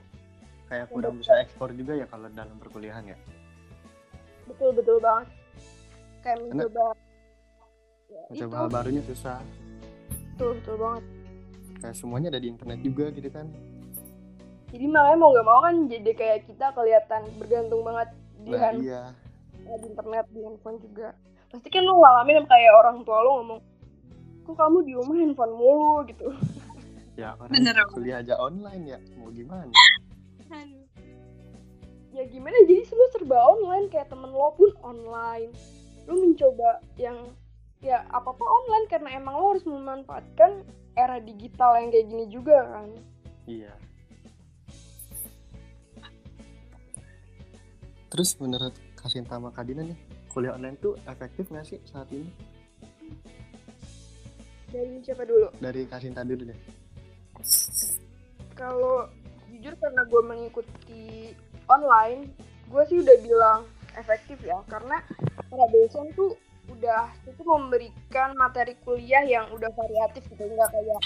Kayak 0.68 0.92
kurang 0.92 1.24
bisa 1.24 1.40
ekspor 1.40 1.72
juga 1.72 1.96
ya 1.96 2.06
kalau 2.10 2.28
dalam 2.36 2.58
perkuliahan 2.60 3.16
ya? 3.16 3.18
Betul 4.50 4.74
betul 4.74 4.98
banget 4.98 5.45
kayak 6.26 6.42
mencoba 6.42 6.86
ya, 8.10 8.22
mencoba 8.34 8.56
hal 8.58 8.68
barunya 8.74 9.02
susah. 9.06 9.38
Betul 10.34 10.58
betul 10.58 10.76
banget. 10.82 11.04
Kayak 11.86 11.96
semuanya 12.02 12.28
ada 12.34 12.42
di 12.42 12.50
internet 12.50 12.80
juga 12.82 13.06
gitu 13.14 13.30
kan. 13.30 13.46
Jadi 14.74 14.86
makanya 14.90 15.18
mau 15.22 15.30
nggak 15.30 15.48
mau 15.48 15.60
kan 15.62 15.76
jadi 15.86 16.12
kayak 16.18 16.40
kita 16.50 16.66
kelihatan 16.74 17.22
bergantung 17.38 17.82
banget 17.86 18.10
di 18.42 18.52
nah, 18.52 18.60
hand 18.60 18.80
iya. 18.82 19.04
di 19.54 19.86
internet 19.86 20.26
di 20.34 20.40
handphone 20.42 20.78
juga. 20.82 21.14
Pasti 21.54 21.70
kan 21.70 21.86
lo 21.86 22.02
ngalamin 22.02 22.44
kayak 22.50 22.74
orang 22.74 22.98
tua 23.06 23.22
lo 23.22 23.32
ngomong 23.40 23.60
kok 24.46 24.58
kamu 24.58 24.78
di 24.86 24.94
rumah 24.98 25.16
handphone 25.22 25.54
mulu? 25.54 26.02
gitu. 26.10 26.28
Ya 27.16 27.32
orang 27.40 27.48
Bener, 27.48 27.80
kuliah 27.96 28.20
aja 28.20 28.36
online 28.36 28.92
ya 28.92 29.00
mau 29.16 29.32
gimana? 29.32 29.72
Ya 32.12 32.28
gimana 32.28 32.60
jadi 32.68 32.84
semua 32.84 33.08
serba 33.16 33.40
online 33.40 33.88
kayak 33.88 34.12
temen 34.12 34.36
lo 34.36 34.52
pun 34.52 34.68
online 34.84 35.56
lo 36.06 36.14
mencoba 36.16 36.82
yang 36.96 37.34
ya 37.82 38.02
apa 38.10 38.30
apa 38.30 38.46
online 38.46 38.86
karena 38.90 39.10
emang 39.14 39.36
lo 39.36 39.46
harus 39.54 39.66
memanfaatkan 39.66 40.64
era 40.96 41.20
digital 41.20 41.76
yang 41.78 41.90
kayak 41.92 42.08
gini 42.08 42.26
juga 42.30 42.58
kan 42.66 42.90
iya 43.46 43.74
terus 48.10 48.38
menurut 48.40 48.74
Kasinta 48.96 49.38
sama 49.38 49.52
Kadina 49.52 49.86
nih 49.86 49.98
kuliah 50.32 50.56
online 50.56 50.78
tuh 50.80 50.96
efektif 51.06 51.50
nggak 51.50 51.66
sih 51.66 51.80
saat 51.86 52.10
ini 52.12 52.30
Dari 54.76 55.00
siapa 55.00 55.24
dulu? 55.24 55.48
dari 55.64 55.88
Kasinta 55.88 56.26
dulu 56.28 56.52
deh 56.52 56.60
Kalau 58.56 59.08
jujur 59.48 59.72
karena 59.80 60.04
gue 60.04 60.22
mengikuti 60.24 61.32
online, 61.68 62.32
gue 62.68 62.84
sih 62.88 63.04
udah 63.04 63.18
bilang 63.20 63.60
efektif 63.96 64.40
ya. 64.40 64.60
Karena 64.68 65.00
para 65.50 65.66
dosen 65.72 66.10
tuh 66.16 66.34
udah 66.66 67.14
itu 67.30 67.42
memberikan 67.46 68.34
materi 68.38 68.74
kuliah 68.82 69.22
yang 69.22 69.46
udah 69.54 69.70
variatif 69.78 70.26
gitu, 70.30 70.44
nggak 70.50 70.70
kayak 70.74 71.02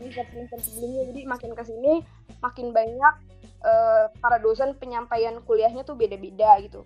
semester-semester 0.00 0.58
sebelumnya. 0.64 1.02
Jadi 1.12 1.20
makin 1.28 1.50
ke 1.52 1.64
sini 1.68 1.92
makin 2.40 2.72
banyak 2.72 3.14
eh, 3.62 4.04
para 4.18 4.38
dosen 4.40 4.74
penyampaian 4.80 5.36
kuliahnya 5.44 5.84
tuh 5.84 5.94
beda-beda 5.94 6.58
gitu. 6.64 6.82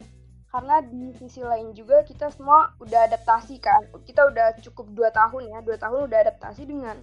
Karena 0.51 0.81
di 0.81 1.13
sisi 1.21 1.45
lain 1.45 1.77
juga 1.77 2.01
kita 2.07 2.33
semua 2.33 2.73
udah 2.81 3.07
adaptasi 3.13 3.61
kan. 3.61 3.87
Kita 4.07 4.27
udah 4.31 4.57
cukup 4.63 4.89
dua 4.97 5.11
tahun 5.13 5.53
ya, 5.53 5.59
dua 5.61 5.77
tahun 5.77 6.09
udah 6.09 6.19
adaptasi 6.27 6.65
dengan 6.65 7.03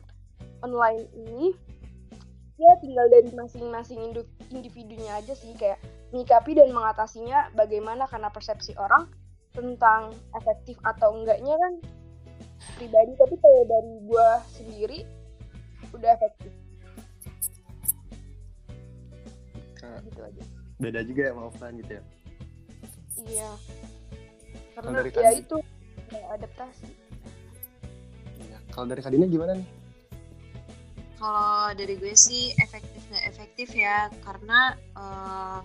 online 0.63 1.05
ini 1.13 1.53
ya 2.57 2.71
tinggal 2.79 3.09
dari 3.09 3.29
masing-masing 3.33 3.99
individunya 4.53 5.19
aja 5.19 5.33
sih 5.35 5.51
kayak 5.57 5.81
menyikapi 6.13 6.53
dan 6.53 6.69
mengatasinya 6.71 7.49
bagaimana 7.57 8.05
karena 8.07 8.29
persepsi 8.29 8.77
orang 8.77 9.09
tentang 9.53 10.11
efektif 10.33 10.75
atau 10.81 11.13
enggaknya 11.13 11.53
kan 11.55 11.73
pribadi 12.75 13.13
tapi 13.15 13.35
kalau 13.37 13.61
dari 13.69 13.93
gua 14.09 14.29
sendiri 14.49 14.99
udah 15.93 16.11
efektif. 16.17 16.51
Gitu 20.03 20.19
aja. 20.19 20.43
beda 20.81 20.99
juga 21.05 21.21
ya 21.21 21.31
sama 21.31 21.43
offline 21.47 21.75
gitu 21.79 21.91
ya? 21.95 22.03
Iya. 23.23 23.51
Kalau 24.73 24.89
karena 24.89 24.99
dari 24.99 25.09
ya 25.15 25.31
itu 25.37 25.57
ya, 26.11 26.23
adaptasi. 26.33 26.87
Iya. 28.41 28.57
kalau 28.73 28.85
dari 28.89 29.01
Kadina 29.05 29.25
gimana 29.29 29.53
nih? 29.61 29.67
Kalau 31.21 31.71
dari 31.77 31.95
gue 31.95 32.15
sih 32.17 32.51
efektif 32.59 32.99
nggak 33.07 33.25
efektif 33.31 33.69
ya? 33.71 34.11
Karena 34.25 34.75
eh, 34.75 35.59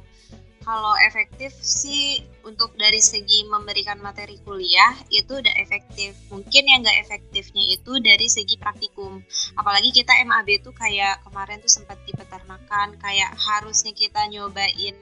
kalau 0.63 0.95
efektif 1.03 1.51
sih 1.57 2.23
untuk 2.49 2.73
dari 2.81 3.05
segi 3.05 3.45
memberikan 3.45 4.01
materi 4.01 4.41
kuliah 4.41 4.97
itu 5.13 5.37
udah 5.37 5.55
efektif. 5.61 6.17
Mungkin 6.33 6.65
yang 6.65 6.81
nggak 6.81 7.05
efektifnya 7.05 7.61
itu 7.69 8.01
dari 8.01 8.25
segi 8.33 8.57
praktikum. 8.57 9.21
Apalagi 9.61 9.93
kita 9.93 10.17
MAB 10.25 10.65
tuh 10.65 10.73
kayak 10.73 11.21
kemarin 11.29 11.61
tuh 11.61 11.69
sempat 11.69 12.01
di 12.09 12.17
peternakan 12.17 12.97
kayak 12.97 13.37
harusnya 13.37 13.93
kita 13.93 14.25
nyobain 14.33 14.97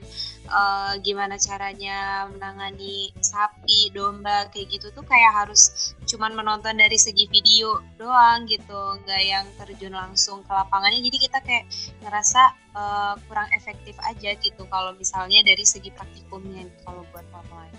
eh, 0.46 0.92
gimana 1.06 1.38
caranya 1.38 2.26
menangani 2.26 3.14
sapi, 3.22 3.94
domba 3.94 4.50
kayak 4.50 4.66
gitu 4.76 4.90
tuh 4.90 5.06
kayak 5.06 5.46
harus 5.46 5.94
cuman 6.06 6.34
menonton 6.34 6.74
dari 6.78 6.98
segi 6.98 7.30
video 7.30 7.82
doang 7.98 8.46
gitu 8.46 8.98
nggak 9.02 9.22
yang 9.22 9.46
terjun 9.58 9.94
langsung 9.94 10.42
ke 10.46 10.52
lapangannya 10.54 11.02
jadi 11.02 11.18
kita 11.30 11.38
kayak 11.42 11.64
ngerasa 12.02 12.42
eh, 12.74 13.14
kurang 13.26 13.48
efektif 13.54 13.94
aja 14.02 14.34
gitu 14.38 14.62
kalau 14.70 14.94
misalnya 14.94 15.42
dari 15.46 15.62
segi 15.66 15.90
praktikumnya 15.94 16.66
kalau 16.86 17.02
buat 17.10 17.26
online. 17.36 17.76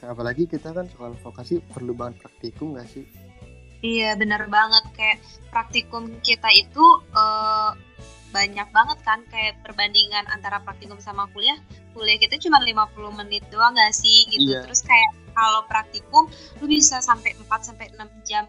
Apalagi 0.00 0.48
kita 0.48 0.72
kan 0.72 0.88
soal 0.96 1.12
vokasi 1.20 1.60
perlu 1.60 1.92
banget 1.92 2.24
praktikum 2.24 2.72
nggak 2.72 2.88
sih? 2.88 3.04
Iya 3.80 4.16
benar 4.16 4.48
banget. 4.48 4.84
Kayak 4.96 5.18
praktikum 5.52 6.20
kita 6.24 6.48
itu 6.56 6.84
eh, 7.12 7.70
banyak 8.32 8.68
banget 8.72 8.98
kan. 9.04 9.20
Kayak 9.28 9.60
perbandingan 9.64 10.24
antara 10.32 10.60
praktikum 10.64 10.96
sama 11.00 11.28
kuliah. 11.36 11.56
Kuliah 11.92 12.16
kita 12.16 12.40
cuma 12.40 12.62
50 12.62 13.20
menit 13.20 13.44
doang 13.52 13.76
gak 13.76 13.92
sih? 13.92 14.28
Gitu. 14.30 14.54
Iya. 14.54 14.62
terus 14.62 14.86
kayak 14.86 15.10
kalau 15.34 15.66
praktikum 15.66 16.30
lu 16.62 16.66
bisa 16.70 17.02
sampai 17.02 17.34
4 17.34 17.50
sampai 17.60 17.90
6 17.92 18.28
jam 18.28 18.44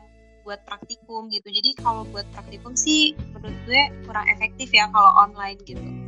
buat 0.47 0.61
praktikum 0.63 1.27
gitu. 1.33 1.51
Jadi 1.51 1.79
kalau 1.79 2.07
buat 2.09 2.27
praktikum 2.31 2.77
sih 2.79 3.17
menurut 3.33 3.57
gue 3.67 3.81
kurang 4.07 4.27
efektif 4.31 4.71
ya 4.71 4.87
kalau 4.93 5.11
online 5.19 5.59
gitu 5.67 6.00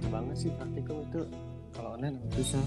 butuh 0.00 0.16
banget 0.16 0.36
sih 0.40 0.50
praktikum 0.56 1.04
itu 1.12 1.20
kalau 1.76 1.92
online 1.92 2.16
susah 2.32 2.64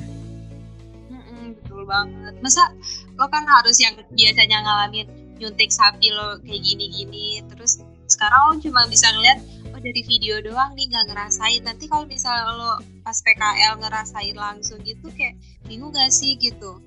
Mm-mm, 1.09 1.57
betul 1.59 1.83
banget. 1.83 2.33
Masa 2.45 2.73
lo 3.17 3.25
kan 3.27 3.43
harus 3.45 3.77
yang 3.81 3.97
biasanya 4.13 4.61
ngalamin 4.61 5.09
nyuntik 5.41 5.73
sapi 5.73 6.13
lo 6.13 6.37
kayak 6.45 6.61
gini-gini 6.61 7.41
terus 7.49 7.81
sekarang 8.05 8.39
lo 8.49 8.53
cuma 8.61 8.85
bisa 8.85 9.09
ngeliat 9.11 9.41
oh 9.73 9.81
dari 9.81 10.01
video 10.05 10.39
doang 10.45 10.77
nih 10.77 10.85
nggak 10.93 11.05
ngerasain. 11.09 11.61
Nanti 11.65 11.89
kalau 11.89 12.05
misalnya 12.05 12.53
lo 12.53 12.71
pas 13.01 13.17
PKL 13.19 13.81
ngerasain 13.81 14.37
langsung 14.37 14.77
gitu 14.85 15.09
kayak 15.13 15.37
bingung 15.65 15.89
gak 15.89 16.13
sih 16.13 16.37
gitu? 16.37 16.77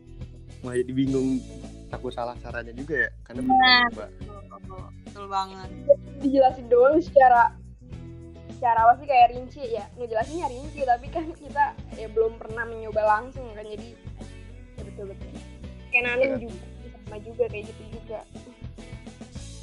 Malah 0.63 0.79
jadi 0.81 0.93
bingung 0.95 1.43
takut 1.91 2.11
salah 2.15 2.35
caranya 2.39 2.71
juga 2.75 3.07
ya 3.07 3.11
karena 3.27 3.41
Nah. 3.47 3.83
coba 3.93 4.07
betul, 4.49 4.83
betul 5.07 5.27
banget. 5.27 5.69
Dijelasin 6.23 6.67
doang 6.71 6.99
secara 7.03 7.55
secara 8.57 8.79
apa 8.83 8.95
sih 8.97 9.07
kayak 9.07 9.27
rinci 9.31 9.63
ya 9.69 9.85
ngejelasinnya 9.95 10.49
rinci 10.49 10.81
tapi 10.83 11.07
kan 11.09 11.25
kita 11.31 11.65
ya 11.93 12.09
belum 12.09 12.35
pernah 12.37 12.65
mencoba 12.65 13.03
langsung 13.05 13.45
kan 13.53 13.63
jadi 13.63 13.93
ya 14.75 14.83
betul 14.83 15.05
betul 15.13 15.31
kayak 15.93 16.03
nanem 16.03 16.25
Iya. 16.27 16.37
juga 16.43 16.65
sama 16.97 17.17
juga 17.23 17.45
kayak 17.47 17.65
gitu 17.67 17.83
juga. 17.93 18.21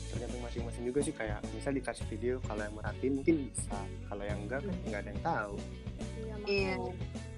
Tergantung 0.08 0.42
masing-masing 0.42 0.84
juga 0.86 1.00
sih 1.02 1.12
kayak 1.12 1.40
misal 1.52 1.72
dikasih 1.72 2.06
video 2.08 2.34
kalau 2.42 2.62
yang 2.62 2.72
merhatiin 2.72 3.14
mungkin 3.14 3.36
bisa 3.44 3.78
kalau 4.08 4.24
yang 4.24 4.40
enggak 4.40 4.62
kan 4.62 4.76
nggak 4.86 5.02
ada 5.02 5.10
yang 5.10 5.22
tahu. 5.22 5.56
Iya 5.58 6.34
Iya. 6.46 6.74
makanya 6.78 6.78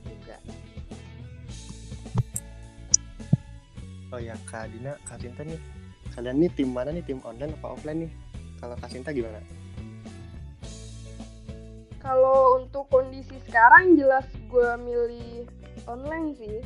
juga. 0.05 0.37
Oh 4.11 4.19
ya 4.21 4.35
kak 4.45 4.69
Dina 4.69 4.93
kak 5.03 5.17
Sinta 5.17 5.41
nih. 5.41 5.59
Kalian 6.13 6.35
nih 6.37 6.51
tim 6.53 6.69
mana 6.69 6.89
nih 6.91 7.03
tim 7.03 7.19
online 7.21 7.51
apa 7.53 7.67
offline 7.67 7.99
nih? 8.05 8.11
Kalau 8.55 8.75
kak 8.77 8.89
Sinta 8.89 9.09
gimana 9.09 9.39
kalau 12.05 12.61
untuk 12.61 12.85
kondisi 12.93 13.33
sekarang 13.49 13.97
jelas 13.97 14.29
gue 14.45 14.69
milih 14.77 15.49
online 15.89 16.37
sih. 16.37 16.61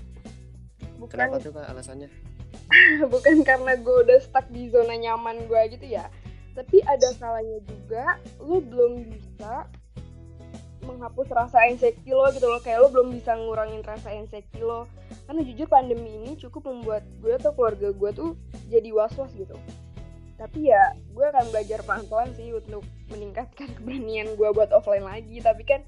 Bukan 1.00 1.16
kenapa 1.16 1.40
tuh 1.40 1.56
kak 1.56 1.72
alasannya? 1.72 2.12
Bukan 3.14 3.48
karena 3.48 3.80
gue 3.80 3.96
udah 4.04 4.20
stuck 4.20 4.44
di 4.52 4.68
zona 4.68 5.00
nyaman 5.00 5.48
gue 5.48 5.62
gitu 5.80 5.88
ya. 5.88 6.12
Tapi 6.60 6.84
ada 6.84 7.08
salahnya 7.16 7.64
juga 7.64 8.20
lo 8.44 8.60
belum 8.60 9.08
bisa 9.08 9.64
menghapus 10.84 11.32
rasa 11.32 11.72
insecure 11.72 12.20
lo 12.20 12.28
gitu 12.36 12.52
loh. 12.52 12.60
Kayak 12.60 12.84
lo 12.84 12.88
belum 12.92 13.16
bisa 13.16 13.32
ngurangin 13.40 13.80
rasa 13.88 14.12
insecure 14.12 14.68
lo. 14.68 14.82
Karena 15.24 15.40
jujur 15.48 15.72
pandemi 15.72 16.20
ini 16.20 16.36
cukup 16.36 16.68
membuat 16.68 17.08
gue 17.24 17.40
atau 17.40 17.56
keluarga 17.56 17.96
gue 17.96 18.12
tuh 18.12 18.36
jadi 18.68 18.92
was-was 18.92 19.32
gitu 19.40 19.56
tapi 20.40 20.72
ya 20.72 20.96
gue 21.12 21.26
akan 21.36 21.52
belajar 21.52 21.84
pelan-pelan 21.84 22.32
sih 22.40 22.56
untuk 22.56 22.88
meningkatkan 23.12 23.68
keberanian 23.76 24.40
gue 24.40 24.50
buat 24.56 24.72
offline 24.72 25.04
lagi. 25.04 25.44
Tapi 25.44 25.68
kan 25.68 25.84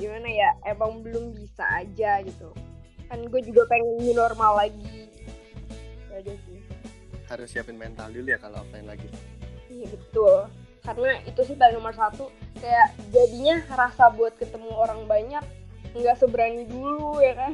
gimana 0.00 0.26
ya 0.26 0.50
emang 0.64 1.04
belum 1.04 1.36
bisa 1.36 1.62
aja 1.68 2.24
gitu. 2.24 2.50
Kan 3.12 3.28
gue 3.28 3.40
juga 3.44 3.68
pengen 3.68 4.00
new 4.00 4.16
normal 4.16 4.56
lagi. 4.56 5.12
Itu 6.08 6.12
aja 6.16 6.32
sih. 6.48 6.58
Harus 7.28 7.52
siapin 7.52 7.76
mental 7.76 8.08
dulu 8.08 8.32
ya 8.32 8.40
kalau 8.40 8.64
offline 8.64 8.88
lagi. 8.88 9.06
Iya 9.68 9.86
betul. 9.92 10.48
Karena 10.80 11.20
itu 11.28 11.40
sih 11.44 11.56
paling 11.56 11.76
nomor 11.76 11.92
satu. 11.92 12.32
Kayak 12.64 12.96
jadinya 13.12 13.60
rasa 13.68 14.08
buat 14.16 14.32
ketemu 14.40 14.72
orang 14.72 15.04
banyak 15.04 15.44
nggak 15.92 16.16
seberani 16.16 16.64
dulu 16.64 17.20
ya 17.20 17.36
kan? 17.36 17.52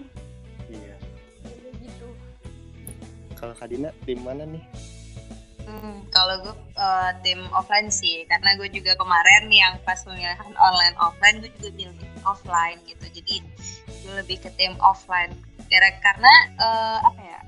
Iya. 0.71 0.95
Gitu. 1.83 2.07
Kalau 3.35 3.55
kak 3.59 3.67
Dina 3.67 3.91
tim 4.07 4.23
mana 4.23 4.47
nih 4.47 4.63
Hmm, 5.67 6.07
kalau 6.11 6.41
gue 6.43 6.55
eh, 6.77 7.11
tim 7.25 7.41
offline 7.53 7.93
sih, 7.93 8.25
karena 8.27 8.57
gue 8.57 8.69
juga 8.73 8.97
kemarin 8.97 9.49
yang 9.53 9.77
pas 9.85 10.01
pemilihan 10.03 10.37
online 10.57 10.97
offline, 10.99 11.41
gue 11.45 11.51
juga 11.61 11.71
pilih 11.77 11.97
offline 12.25 12.79
gitu. 12.89 13.05
Jadi 13.21 13.37
gue 14.05 14.13
lebih 14.19 14.41
ke 14.41 14.51
tim 14.57 14.75
offline. 14.81 15.33
Karena 15.69 15.91
karena 16.01 16.33
eh, 16.59 16.99
apa 17.05 17.23
ya? 17.23 17.41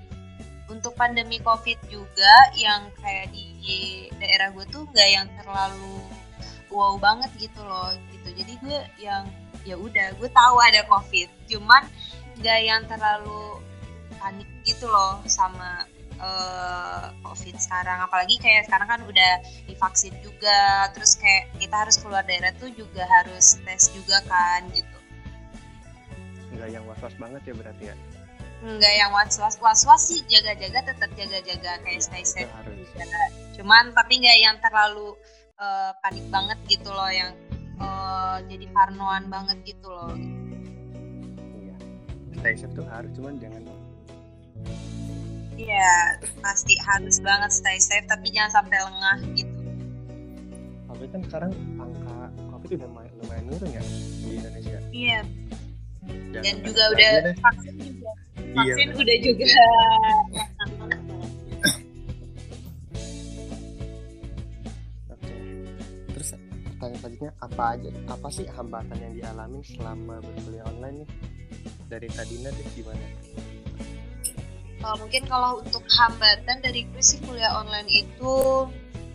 Untuk 0.71 0.97
pandemi 0.97 1.37
covid 1.43 1.77
juga 1.93 2.35
yang 2.57 2.89
kayak 3.03 3.29
di 3.35 4.09
daerah 4.17 4.49
gue 4.57 4.65
tuh 4.73 4.89
nggak 4.89 5.09
yang 5.11 5.27
terlalu 5.37 6.01
wow 6.73 6.97
banget 6.97 7.29
gitu 7.37 7.61
loh 7.61 7.93
gitu. 8.15 8.29
Jadi 8.33 8.53
gue 8.65 8.79
yang 8.97 9.29
ya 9.63 9.77
udah 9.79 10.17
gue 10.17 10.31
tahu 10.33 10.57
ada 10.59 10.83
covid, 10.89 11.29
cuman 11.47 11.87
nggak 12.41 12.61
yang 12.65 12.83
terlalu 12.89 13.61
panik 14.17 14.49
gitu 14.65 14.87
loh 14.87 15.21
sama 15.27 15.87
eh, 16.23 17.07
COVID 17.27 17.57
sekarang. 17.59 17.99
Apalagi 18.07 18.39
kayak 18.39 18.71
sekarang 18.71 18.89
kan 18.89 19.01
udah 19.03 19.33
divaksin 19.67 20.15
juga. 20.23 20.87
Terus 20.95 21.19
kayak 21.19 21.51
kita 21.59 21.75
harus 21.75 21.99
keluar 21.99 22.23
daerah 22.23 22.55
tuh 22.57 22.71
juga 22.73 23.03
harus 23.21 23.59
tes 23.67 23.91
juga 23.91 24.23
kan 24.31 24.63
gitu. 24.71 24.97
Nggak 26.55 26.69
yang 26.71 26.85
was-was 26.87 27.15
banget 27.19 27.43
ya 27.43 27.55
berarti 27.59 27.85
ya? 27.91 27.97
Nggak 28.63 28.95
yang 28.95 29.11
was 29.11 29.35
was 29.43 29.59
was 29.59 29.83
was 29.83 30.03
sih 30.07 30.23
jaga-jaga 30.31 30.95
tetap 30.95 31.11
jaga-jaga 31.19 31.83
kayak 31.83 31.99
Iya, 31.99 32.07
stay 32.07 32.23
itu 32.23 32.31
safe 32.31 32.53
harus. 32.55 32.79
juga. 32.79 33.27
cuman 33.59 33.91
tapi 33.93 34.23
nggak 34.23 34.39
yang 34.39 34.57
terlalu 34.63 35.19
eh, 35.59 35.91
panik 35.99 36.23
banget 36.31 36.59
gitu 36.71 36.95
loh 36.95 37.11
yang 37.11 37.35
eh, 37.83 38.37
jadi 38.47 38.67
parnoan 38.71 39.27
banget 39.27 39.59
gitu 39.67 39.91
loh. 39.91 40.15
Stay 42.39 42.55
safe 42.55 42.71
tuh 42.75 42.87
harus 42.87 43.11
cuman 43.19 43.35
jangan 43.43 43.67
Iya, 45.63 45.95
pasti 46.41 46.75
harus 46.83 47.17
banget 47.19 47.51
stay 47.53 47.79
safe 47.79 48.03
tapi 48.05 48.29
jangan 48.29 48.51
sampai 48.61 48.79
lengah 48.81 49.19
gitu. 49.33 49.55
tapi 50.85 51.05
kan 51.09 51.21
sekarang 51.25 51.53
angka 51.77 52.17
covid 52.49 52.69
udah 52.77 52.89
lumayan, 52.89 53.13
lumayan 53.17 53.45
nurun 53.47 53.71
ya 53.71 53.83
di 54.21 54.29
Indonesia 54.37 54.79
Iya, 54.93 55.21
dan 56.33 56.43
panik 56.43 56.63
juga 56.63 56.83
udah 56.91 57.11
deh. 57.21 57.35
vaksin 57.39 57.75
juga. 57.79 58.11
Iya, 58.37 58.55
Vaksin 58.55 58.89
bener. 58.89 59.01
udah 59.01 59.17
juga. 59.19 59.47
Oke. 65.09 65.35
Terus 66.13 66.31
pertanyaan 66.67 66.99
selanjutnya 66.99 67.31
apa 67.39 67.65
aja 67.77 67.89
apa 68.09 68.29
sih 68.29 68.47
hambatan 68.49 68.99
yang 68.99 69.13
dialami 69.15 69.61
selama 69.63 70.15
berkuliah 70.21 70.65
online 70.69 70.97
nih? 71.05 71.09
Dari 71.89 72.09
Kadina 72.09 72.49
deh 72.51 72.67
gimana? 72.73 73.05
Uh, 74.83 74.99
mungkin 74.99 75.23
kalau 75.31 75.63
untuk 75.63 75.87
hambatan 75.87 76.59
dari 76.59 76.91
gue 76.91 77.03
sih 77.03 77.23
kuliah 77.23 77.55
online 77.55 77.87
itu 77.87 78.67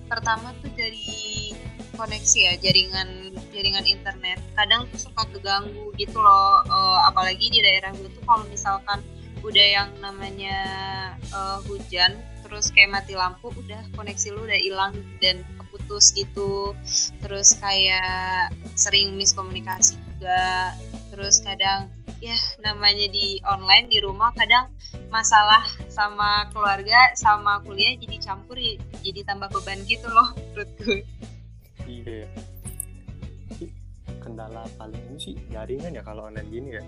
pertama 0.08 0.56
tuh 0.63 0.71
dari 0.80 1.51
koneksi 1.99 2.38
ya 2.39 2.53
jaringan 2.63 3.36
jaringan 3.51 3.84
internet. 3.84 4.39
Kadang 4.56 4.88
tuh 4.95 5.12
suka 5.12 5.27
keganggu 5.36 5.91
gitu 5.99 6.17
loh 6.17 6.63
Uh, 6.67 6.99
apalagi 7.08 7.51
di 7.51 7.60
daerah 7.60 7.91
gue 7.95 8.08
tuh 8.12 8.23
kalau 8.23 8.47
misalkan 8.47 9.03
udah 9.43 9.67
yang 9.67 9.89
namanya 10.01 10.58
uh, 11.32 11.60
hujan 11.69 12.17
terus 12.43 12.71
kayak 12.71 12.95
mati 12.95 13.13
lampu 13.13 13.51
udah 13.51 13.84
koneksi 13.93 14.34
lu 14.34 14.47
udah 14.47 14.60
hilang 14.60 14.95
dan 15.19 15.43
keputus 15.60 16.15
gitu. 16.15 16.71
Terus 17.19 17.60
kayak 17.60 18.56
sering 18.80 19.19
miskomunikasi 19.19 19.99
juga. 19.99 20.71
Terus 21.12 21.43
kadang 21.43 21.91
ya 22.23 22.36
namanya 22.63 23.08
di 23.12 23.38
online 23.45 23.91
di 23.91 23.99
rumah 24.01 24.34
kadang 24.34 24.71
masalah 25.07 25.63
sama 25.87 26.45
keluarga 26.51 27.15
sama 27.15 27.59
kuliah 27.61 27.95
jadi 27.95 28.17
campur 28.21 28.55
ya, 28.55 28.75
jadi 29.01 29.23
tambah 29.23 29.47
beban 29.49 29.79
gitu 29.83 30.07
loh 30.07 30.29
menurut 30.51 30.69
gue 30.77 30.99
Iya. 31.87 32.27
Kendala 34.19 34.67
paling 34.75 34.99
ini 35.07 35.17
sih 35.17 35.35
jaringan 35.47 35.95
ya 35.95 36.03
kalau 36.03 36.27
online 36.27 36.51
gini 36.51 36.69
ya. 36.75 36.83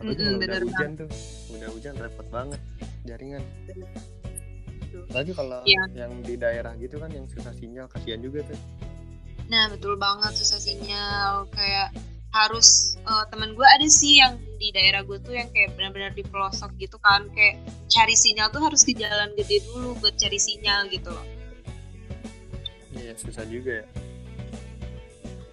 Apalagi 0.00 0.08
Mm-mm, 0.16 0.24
kalau 0.24 0.32
udah 0.32 0.40
bener 0.40 0.62
hujan 0.64 0.90
tuh, 0.96 1.08
udah 1.52 1.68
hujan 1.68 1.94
repot 2.00 2.26
banget 2.32 2.60
jaringan. 3.04 3.42
Lagi 5.12 5.32
kalau 5.32 5.60
Iya. 5.62 5.82
yang 5.94 6.12
di 6.24 6.34
daerah 6.34 6.72
gitu 6.76 6.96
kan 6.96 7.12
yang 7.12 7.28
susah 7.28 7.52
sinyal 7.52 7.86
kasihan 7.86 8.20
juga 8.20 8.40
tuh. 8.44 8.56
nah 9.42 9.68
betul 9.68 10.00
banget 10.00 10.32
susah 10.32 10.56
sinyal 10.56 11.44
kayak 11.52 11.92
harus 12.32 12.96
eh, 12.96 13.24
temen 13.28 13.52
gue 13.52 13.66
ada 13.68 13.86
sih 13.88 14.18
yang 14.18 14.40
di 14.56 14.72
daerah 14.72 15.04
gue 15.04 15.20
tuh 15.20 15.36
yang 15.36 15.52
kayak 15.52 15.76
benar-benar 15.76 16.16
di 16.16 16.24
pelosok 16.24 16.72
gitu 16.80 16.96
kan 16.98 17.28
kayak 17.36 17.60
cari 17.92 18.16
sinyal 18.16 18.48
tuh 18.48 18.64
harus 18.64 18.82
ke 18.88 18.96
jalan 18.96 19.30
gede 19.36 19.60
dulu 19.68 19.92
buat 20.00 20.16
cari 20.16 20.40
sinyal 20.40 20.88
gitu 20.88 21.12
loh 21.12 21.26
Iya 22.92 23.16
susah 23.16 23.48
juga 23.48 23.84
ya. 23.84 23.86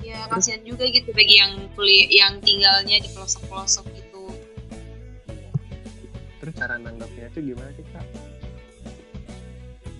ya 0.03 0.19
kasihan 0.31 0.63
juga 0.63 0.87
gitu 0.87 1.11
bagi 1.11 1.39
yang 1.39 1.67
kuliah 1.75 2.07
yang 2.07 2.33
tinggalnya 2.39 2.99
di 3.03 3.09
pelosok-pelosok 3.11 3.85
gitu 3.95 4.09
Terus 6.39 6.55
cara 6.55 6.79
nanggapnya 6.79 7.27
itu 7.27 7.51
gimana 7.51 7.69
sih 7.75 7.83
kak? 7.91 8.05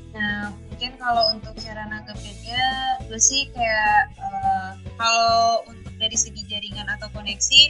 Nah, 0.10 0.52
mungkin 0.72 0.92
kalau 0.98 1.36
untuk 1.36 1.54
cara 1.60 1.86
nanggepinnya, 1.86 2.66
gue 3.08 3.20
sih 3.20 3.52
kayak 3.52 4.02
eh, 4.20 4.72
kalau 4.96 5.64
dari 6.00 6.16
segi 6.16 6.48
jaringan 6.48 6.88
atau 6.90 7.12
koneksi, 7.12 7.62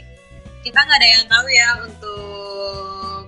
kita 0.62 0.78
nggak 0.78 0.98
ada 0.98 1.08
yang 1.10 1.24
tahu 1.26 1.46
ya 1.50 1.68
untuk 1.82 3.22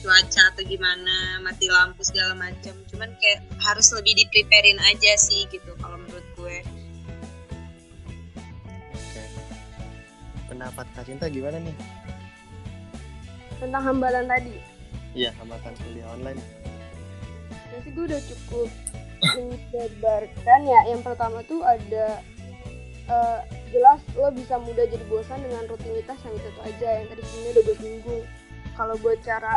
cuaca 0.00 0.42
atau 0.50 0.62
gimana, 0.66 1.38
mati 1.40 1.70
lampu 1.70 2.02
segala 2.02 2.34
macam. 2.34 2.74
Cuman 2.90 3.14
kayak 3.16 3.40
harus 3.62 3.94
lebih 3.94 4.18
di 4.18 4.24
preparein 4.26 4.80
aja 4.82 5.12
sih 5.14 5.46
gitu 5.48 5.70
kalau 5.78 5.96
menurut 5.96 6.26
gue. 6.34 6.58
Oke. 8.90 9.22
Pendapat 10.48 10.86
kak 10.92 11.06
Cinta 11.06 11.30
gimana 11.30 11.62
nih? 11.62 11.76
Tentang 13.60 13.84
hambatan 13.84 14.24
tadi, 14.24 14.56
Iya 15.12 15.30
hambatan 15.36 15.76
kuliah 15.78 16.08
online. 16.10 16.40
ya 17.70 17.78
sih 17.84 17.92
gue 17.92 18.04
udah 18.08 18.22
cukup 18.24 18.68
menyebarkan 19.36 20.60
ya. 20.64 20.80
Yang 20.88 21.00
pertama 21.06 21.38
tuh 21.44 21.60
ada 21.60 22.24
eh, 23.06 23.40
jelas 23.70 24.00
lo 24.18 24.28
bisa 24.34 24.58
mudah 24.58 24.86
jadi 24.86 25.04
bosan 25.06 25.40
dengan 25.42 25.66
rutinitas 25.70 26.18
yang 26.26 26.34
itu 26.34 26.60
aja 26.62 26.88
yang 27.02 27.06
tadi 27.10 27.22
sebenarnya 27.22 27.52
udah 27.54 27.64
gue. 27.78 28.20
Kalau 28.78 28.94
gue 29.02 29.14
cara 29.22 29.54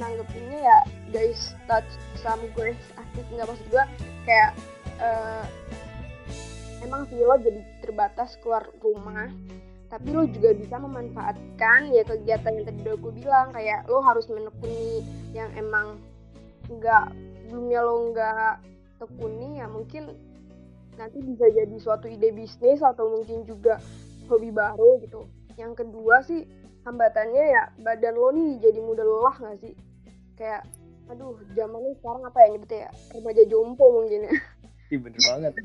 nanggepinnya 0.00 0.58
ya 0.64 0.78
guys 1.12 1.52
touch 1.68 1.86
some 2.16 2.40
grace 2.56 2.80
asik 2.96 3.26
nggak 3.34 3.44
maksud 3.44 3.66
gue 3.68 3.84
kayak 4.24 4.50
eh, 5.02 5.44
emang 6.82 7.04
sih 7.10 7.20
lo 7.20 7.36
jadi 7.36 7.60
terbatas 7.84 8.40
keluar 8.40 8.64
rumah 8.80 9.28
tapi 9.92 10.08
lo 10.08 10.24
juga 10.24 10.56
bisa 10.56 10.80
memanfaatkan 10.80 11.92
ya 11.92 12.02
kegiatan 12.08 12.56
yang 12.56 12.64
tadi 12.64 12.78
udah 12.80 12.96
gue 12.96 13.12
bilang 13.12 13.46
kayak 13.52 13.84
lo 13.92 14.00
harus 14.00 14.24
menekuni 14.32 15.04
yang 15.36 15.52
emang 15.52 16.00
nggak 16.72 17.12
sebelumnya 17.44 17.80
lo 17.84 17.94
nggak 18.08 18.54
tekuni 18.96 19.60
ya 19.60 19.66
mungkin 19.68 20.16
nanti 21.00 21.18
bisa 21.24 21.46
jadi 21.48 21.76
suatu 21.80 22.06
ide 22.08 22.32
bisnis 22.32 22.84
atau 22.84 23.08
mungkin 23.16 23.48
juga 23.48 23.80
hobi 24.28 24.52
baru 24.52 25.00
gitu. 25.00 25.24
Yang 25.56 25.84
kedua 25.84 26.24
sih 26.24 26.44
hambatannya 26.84 27.44
ya 27.52 27.62
badan 27.80 28.16
lo 28.18 28.34
nih 28.34 28.58
jadi 28.60 28.80
mudah 28.82 29.04
lelah 29.04 29.36
nggak 29.40 29.58
sih? 29.62 29.74
Kayak 30.36 30.66
aduh 31.10 31.36
zamannya 31.52 31.92
sekarang 32.00 32.22
apa 32.24 32.38
ya 32.44 32.48
nyebutnya 32.54 32.80
ya? 32.88 32.90
Remaja 33.16 33.42
jompo 33.48 33.84
mungkin 33.92 34.28
ya. 34.28 34.32
Ih 34.92 35.00
bener 35.00 35.20
banget. 35.24 35.52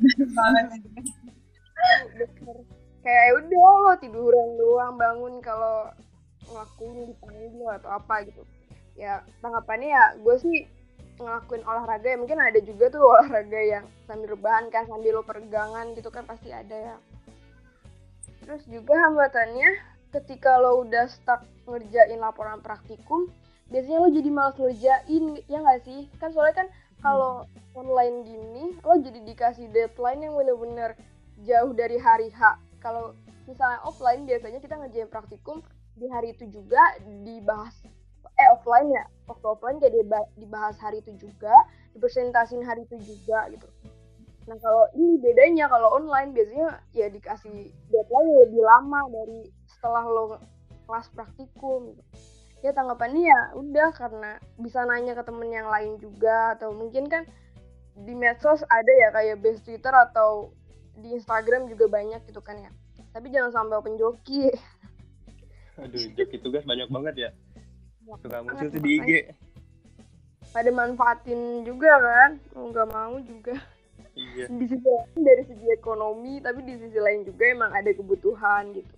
Bener. 2.17 2.57
kayak 3.05 3.23
ya 3.29 3.33
udah 3.37 3.69
lo 3.85 3.93
tiduran 4.01 4.49
doang 4.57 4.97
bangun 4.97 5.33
kalau 5.45 5.87
ngelakuin 6.49 7.05
dipanggil 7.05 7.69
atau 7.79 7.89
apa 7.93 8.25
gitu. 8.25 8.43
Ya 8.97 9.21
tanggapannya 9.39 9.93
ya 9.93 10.03
gue 10.17 10.35
sih 10.41 10.57
ngelakuin 11.17 11.65
olahraga 11.65 12.07
ya 12.13 12.17
mungkin 12.17 12.37
ada 12.37 12.59
juga 12.61 12.93
tuh 12.93 13.01
olahraga 13.01 13.57
yang 13.57 13.85
sambil 14.05 14.37
rebahan 14.37 14.69
kan 14.69 14.85
sambil 14.85 15.17
lo 15.17 15.23
peregangan 15.25 15.97
gitu 15.97 16.13
kan 16.13 16.23
pasti 16.29 16.53
ada 16.53 16.77
ya. 16.93 16.95
Terus 18.45 18.63
juga 18.69 18.95
hambatannya 18.95 19.69
ketika 20.13 20.61
lo 20.61 20.85
udah 20.85 21.09
stuck 21.09 21.43
ngerjain 21.67 22.21
laporan 22.21 22.61
praktikum 22.61 23.27
biasanya 23.67 23.99
lo 23.99 24.09
jadi 24.13 24.29
malas 24.31 24.55
ngerjain 24.55 25.23
ya 25.49 25.57
nggak 25.59 25.81
sih? 25.83 26.07
Kan 26.21 26.31
soalnya 26.31 26.65
kan 26.65 26.67
kalau 27.01 27.45
online 27.73 28.25
gini 28.25 28.65
lo 28.81 28.95
jadi 29.01 29.19
dikasih 29.25 29.67
deadline 29.73 30.21
yang 30.23 30.33
bener-bener 30.37 30.93
jauh 31.43 31.73
dari 31.73 31.97
hari 31.97 32.29
H. 32.29 32.61
Kalau 32.77 33.17
misalnya 33.49 33.81
offline 33.83 34.23
biasanya 34.29 34.61
kita 34.61 34.77
ngerjain 34.77 35.09
praktikum 35.09 35.65
di 35.97 36.05
hari 36.13 36.37
itu 36.37 36.45
juga 36.53 36.79
dibahas 37.25 37.73
eh 38.37 38.47
offline 38.53 38.89
ya 38.93 39.03
waktu 39.25 39.45
offline 39.45 39.77
jadi 39.81 40.05
ba- 40.05 40.29
dibahas 40.37 40.77
hari 40.77 41.01
itu 41.01 41.13
juga 41.17 41.53
dipresentasin 41.97 42.61
hari 42.61 42.85
itu 42.85 42.97
juga 43.01 43.49
gitu 43.49 43.67
nah 44.47 44.55
kalau 44.63 44.87
ini 44.95 45.19
bedanya 45.19 45.67
kalau 45.67 45.99
online 45.99 46.31
biasanya 46.31 46.79
ya 46.95 47.11
dikasih 47.11 47.67
deadline 47.91 48.31
lebih 48.47 48.63
lama 48.63 49.01
dari 49.11 49.51
setelah 49.67 50.07
lo 50.07 50.39
kelas 50.87 51.11
praktikum 51.11 51.91
gitu. 51.91 52.03
ya 52.63 52.71
tanggapannya 52.71 53.27
ya 53.27 53.41
udah 53.59 53.91
karena 53.91 54.39
bisa 54.55 54.87
nanya 54.87 55.19
ke 55.19 55.23
temen 55.27 55.51
yang 55.51 55.67
lain 55.67 55.99
juga 55.99 56.55
atau 56.55 56.71
mungkin 56.71 57.11
kan 57.11 57.27
di 57.97 58.15
medsos 58.15 58.63
ada 58.71 58.93
ya 59.03 59.09
kayak 59.11 59.43
base 59.43 59.59
Twitter 59.67 59.91
atau 59.91 60.55
di 60.95 61.11
Instagram 61.11 61.67
juga 61.67 61.91
banyak 61.91 62.23
gitu 62.31 62.39
kan 62.39 62.55
ya 62.55 62.71
tapi 63.11 63.27
jangan 63.33 63.51
sampai 63.51 63.75
open 63.83 63.99
joki 63.99 64.47
Aduh 65.77 66.09
joki 66.17 66.41
tugas 66.41 66.65
banyak 66.65 66.89
banget 66.89 67.15
ya. 67.15 67.29
Suka 68.17 68.39
muncul 68.39 68.67
tuh 68.67 68.79
di 68.79 68.91
IG. 68.97 69.11
pada 70.47 70.71
manfaatin 70.71 71.39
juga 71.61 71.91
kan 71.93 72.31
mau 72.55 72.71
nggak 72.71 72.87
mau 72.87 73.19
juga 73.19 73.53
Iya. 74.15 74.49
di 74.49 74.65
sisi 74.65 74.81
lain 74.81 75.19
dari 75.21 75.43
segi 75.43 75.67
ekonomi 75.69 76.39
tapi 76.39 76.63
di 76.63 76.73
sisi 76.73 76.97
lain 76.97 77.21
juga 77.21 77.43
emang 77.45 77.69
ada 77.69 77.91
kebutuhan 77.91 78.71
gitu 78.71 78.95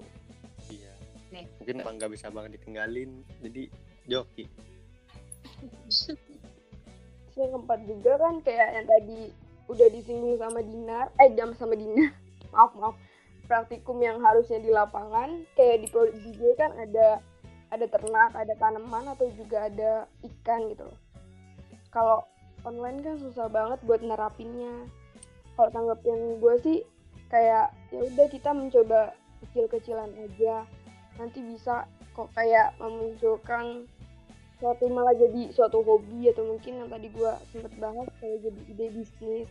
Iya. 0.69 0.93
Nih. 1.30 1.45
Mungkin 1.60 1.76
emang 1.82 1.95
nggak 1.98 2.12
bisa 2.13 2.30
banget 2.30 2.56
ditinggalin. 2.56 3.26
Jadi 3.41 3.67
joki. 4.06 4.45
Yang 7.34 7.50
keempat 7.56 7.80
juga 7.84 8.12
kan 8.19 8.34
kayak 8.41 8.69
yang 8.76 8.88
tadi 8.88 9.19
udah 9.65 9.88
disinggung 9.89 10.36
sama 10.36 10.60
Dinar 10.60 11.08
eh 11.17 11.30
jam 11.34 11.54
sama 11.54 11.74
Dina 11.74 12.10
maaf 12.54 12.74
maaf 12.76 12.95
praktikum 13.45 13.98
yang 14.00 14.17
harusnya 14.19 14.58
di 14.58 14.69
lapangan 14.69 15.45
kayak 15.54 15.82
di 15.82 15.88
di 16.26 16.32
kan 16.56 16.74
ada 16.76 17.22
ada 17.69 17.86
ternak 17.86 18.34
ada 18.34 18.53
tanaman 18.58 19.13
atau 19.13 19.29
juga 19.38 19.69
ada 19.69 20.10
ikan 20.25 20.69
gitu 20.73 20.89
kalau 21.89 22.25
online 22.65 23.01
kan 23.01 23.15
susah 23.17 23.47
banget 23.49 23.79
buat 23.86 24.01
nerapinnya. 24.05 24.86
Kalau 25.58 25.69
tanggapin 25.73 26.39
gue 26.39 26.55
sih 26.63 26.77
kayak 27.29 27.73
ya 27.93 27.99
udah 27.99 28.27
kita 28.32 28.49
mencoba 28.55 29.13
kecil-kecilan 29.45 30.12
aja. 30.15 30.63
Nanti 31.19 31.43
bisa 31.43 31.89
kok 32.15 32.32
kayak 32.38 32.77
memunculkan 32.79 33.89
suatu 34.60 34.91
malah 34.91 35.15
jadi 35.15 35.55
suatu 35.55 35.79
hobi 35.84 36.32
atau 36.32 36.43
mungkin 36.43 36.84
yang 36.84 36.89
tadi 36.91 37.08
gue 37.12 37.32
sempet 37.51 37.73
bahas 37.79 38.08
kayak 38.19 38.43
jadi 38.43 38.62
ide 38.71 38.88
bisnis. 38.95 39.49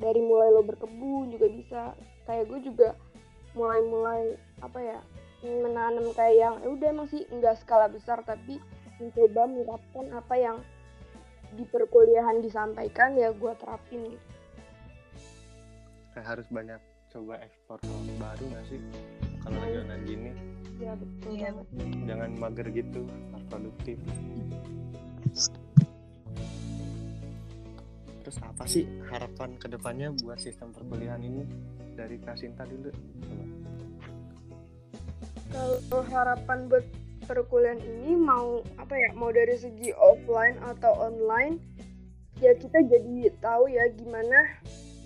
Dari 0.00 0.20
mulai 0.24 0.48
lo 0.48 0.64
berkebun 0.64 1.34
juga 1.34 1.46
bisa. 1.50 1.82
Kayak 2.24 2.48
gue 2.50 2.60
juga 2.72 2.88
mulai-mulai 3.52 4.38
apa 4.62 4.78
ya 4.78 4.98
menanam 5.40 6.12
kayak 6.12 6.36
yang 6.36 6.54
ya 6.60 6.68
udah 6.68 6.88
emang 6.92 7.08
sih 7.08 7.24
nggak 7.32 7.56
skala 7.64 7.88
besar 7.88 8.20
tapi 8.28 8.60
mencoba 9.00 9.48
menerapkan 9.48 10.06
apa 10.12 10.34
yang 10.36 10.56
di 11.56 11.64
perkuliahan 11.66 12.44
disampaikan 12.44 13.16
ya 13.16 13.32
gue 13.32 13.52
terapin 13.58 14.00
gitu. 14.14 14.26
kayak 16.14 16.26
harus 16.36 16.46
banyak 16.52 16.80
coba 17.10 17.42
ekspor 17.42 17.78
hal 17.82 18.02
baru 18.22 18.44
nggak 18.54 18.64
sih 18.70 18.80
kalau 19.42 19.56
lagi 19.58 19.76
online 19.82 20.04
gini 20.06 20.30
ya 20.78 20.92
betul 20.94 21.30
Iya. 21.34 21.48
banget 21.50 21.66
jangan 22.06 22.30
mager 22.38 22.66
gitu 22.70 23.00
harus 23.34 23.44
produktif 23.50 23.96
terus 28.20 28.36
apa 28.46 28.64
sih 28.68 28.84
harapan 29.10 29.50
ke 29.58 29.66
depannya 29.66 30.14
buat 30.22 30.38
sistem 30.38 30.70
perkuliahan 30.70 31.24
ini 31.24 31.42
dari 31.98 32.20
Kak 32.20 32.38
Sinta 32.38 32.62
dulu 32.62 32.92
Coba. 32.92 33.49
Kalau 35.50 36.02
harapan 36.08 36.70
buat 36.70 36.86
perkuliahan 37.26 37.82
ini 37.82 38.18
mau 38.18 38.62
apa 38.78 38.94
ya 38.94 39.10
mau 39.14 39.30
dari 39.30 39.54
segi 39.54 39.94
offline 39.94 40.58
atau 40.66 40.94
online 40.98 41.58
ya 42.40 42.56
kita 42.56 42.80
jadi 42.88 43.30
tahu 43.38 43.68
ya 43.68 43.86
gimana 43.94 44.58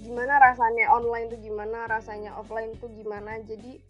gimana 0.05 0.37
rasanya 0.37 0.93
online 0.93 1.33
tuh 1.33 1.41
gimana 1.41 1.89
rasanya 1.89 2.37
offline 2.37 2.77
tuh 2.77 2.93
gimana. 2.93 3.41
Jadi 3.49 3.81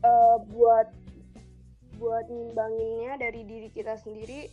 eh, 0.00 0.36
buat 0.56 0.88
buat 2.00 2.26
nimbanginnya 2.32 3.20
dari 3.20 3.44
diri 3.44 3.68
kita 3.68 4.00
sendiri 4.00 4.48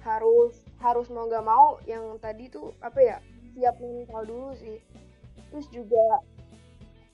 harus 0.00 0.64
harus 0.80 1.12
mau 1.12 1.28
nggak 1.28 1.44
mau 1.44 1.76
yang 1.84 2.16
tadi 2.24 2.48
tuh 2.48 2.72
apa 2.80 2.98
ya 2.98 3.16
siap 3.52 3.76
mental 3.78 4.24
dulu 4.24 4.56
sih. 4.56 4.80
Terus 5.52 5.68
juga 5.68 6.24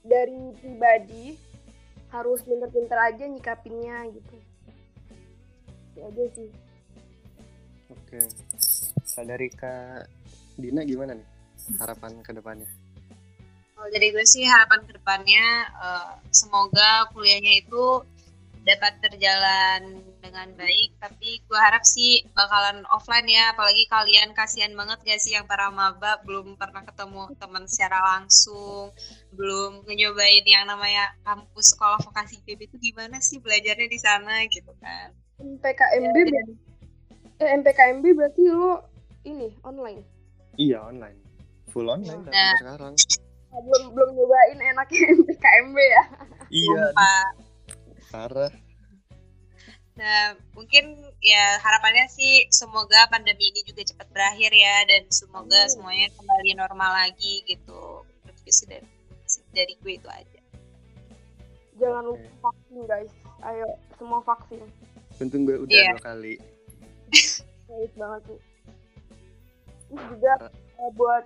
dari 0.07 0.55
pribadi 0.63 1.35
harus 2.11 2.39
pinter-pinter 2.43 2.97
aja 2.97 3.23
nyikapinnya 3.27 4.07
gitu. 4.15 4.35
Itu 5.95 5.99
aja 6.03 6.23
sih. 6.35 6.49
Oke. 7.91 8.19
Kalau 9.17 9.27
dari 9.33 9.47
Kak 9.49 10.07
Dina 10.57 10.81
gimana 10.85 11.17
nih 11.17 11.27
harapan 11.77 12.21
ke 12.23 12.31
depannya 12.31 12.69
Kalau 13.77 13.89
dari 13.93 14.09
gue 14.09 14.25
sih 14.25 14.45
harapan 14.45 14.79
ke 14.85 14.91
depannya 14.97 15.45
eh, 15.69 16.13
semoga 16.33 17.09
kuliahnya 17.13 17.61
itu 17.61 18.01
dapat 18.67 18.99
berjalan 18.99 20.03
dengan 20.19 20.51
baik. 20.59 20.99
Tapi 20.99 21.39
gue 21.47 21.59
harap 21.59 21.87
sih 21.87 22.27
bakalan 22.35 22.83
offline 22.91 23.23
ya. 23.25 23.55
Apalagi 23.55 23.87
kalian 23.87 24.35
kasihan 24.35 24.75
banget 24.75 24.99
gak 25.07 25.23
sih 25.23 25.39
yang 25.39 25.47
para 25.47 25.71
maba 25.71 26.19
belum 26.27 26.59
pernah 26.59 26.83
ketemu 26.83 27.31
teman 27.39 27.63
secara 27.65 28.03
langsung, 28.03 28.91
belum 29.31 29.87
nyobain 29.87 30.43
yang 30.43 30.67
namanya 30.67 31.15
kampus 31.23 31.71
sekolah 31.71 32.03
vokasi 32.03 32.43
IPB 32.43 32.67
itu 32.67 32.77
gimana 32.91 33.23
sih 33.23 33.39
belajarnya 33.39 33.87
di 33.87 33.99
sana 34.03 34.43
gitu 34.51 34.75
kan. 34.83 35.15
MPKMB 35.37 36.17
Ya, 36.27 36.43
eh, 37.45 37.49
MPKMB 37.61 38.03
berarti 38.17 38.49
lo 38.49 38.81
ini 39.21 39.53
online 39.61 40.01
iya 40.57 40.81
online 40.81 41.13
full 41.69 41.85
online 41.85 42.25
dah 42.25 42.33
Nah. 42.33 42.41
sampai 42.57 42.57
sekarang 42.57 42.93
belum 43.53 43.83
belum 43.93 44.09
nyobain 44.17 44.57
enaknya 44.57 45.01
MPKMB 45.21 45.77
ya 45.77 46.03
iya 46.49 46.81
Sumpah. 46.89 47.25
Parah 48.07 48.51
Nah, 49.97 50.37
mungkin 50.53 50.93
ya 51.25 51.57
harapannya 51.57 52.05
sih 52.05 52.45
semoga 52.53 53.09
pandemi 53.09 53.49
ini 53.49 53.65
juga 53.65 53.81
cepat 53.81 54.05
berakhir 54.13 54.53
ya 54.53 54.85
dan 54.85 55.09
semoga 55.09 55.57
Amin. 55.57 55.73
semuanya 55.73 56.07
kembali 56.13 56.51
normal 56.53 56.91
lagi 56.93 57.41
gitu. 57.49 58.05
Sih 58.45 58.69
dari, 58.69 58.85
dari 59.51 59.73
gue 59.81 59.97
itu 59.97 60.05
aja. 60.05 60.39
jangan 61.75 62.09
lupa 62.09 62.29
vaksin 62.45 62.79
guys 62.85 63.13
ayo 63.43 63.67
semua 63.97 64.21
vaksin 64.21 64.61
untung 65.17 65.45
gue 65.45 65.57
udah 65.59 65.73
Iya. 65.73 65.91
dua 65.93 66.01
kali 66.01 66.33
baik 67.67 67.93
banget 67.93 68.21
sih 68.25 68.39
terus 69.87 70.03
juga 70.09 70.33
eh, 70.49 70.91
buat 70.93 71.23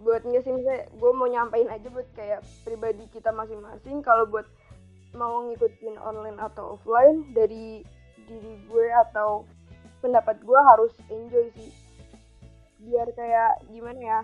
buat 0.00 0.22
nggak 0.22 0.42
sih 0.42 0.52
misalnya 0.52 0.82
gue 0.90 1.10
mau 1.14 1.26
nyampain 1.26 1.68
aja 1.70 1.86
buat 1.90 2.08
kayak 2.14 2.42
pribadi 2.62 3.06
kita 3.10 3.30
masing-masing 3.30 4.02
kalau 4.02 4.26
buat 4.26 4.46
mau 5.14 5.46
ngikutin 5.46 5.96
online 6.02 6.38
atau 6.42 6.78
offline 6.78 7.30
dari 7.32 7.82
diri 8.26 8.54
gue 8.66 8.86
atau 9.08 9.46
pendapat 10.02 10.42
gue 10.42 10.60
harus 10.74 10.92
enjoy 11.08 11.46
sih. 11.54 11.70
Biar 12.84 13.08
kayak 13.16 13.64
gimana 13.72 14.00
ya 14.00 14.20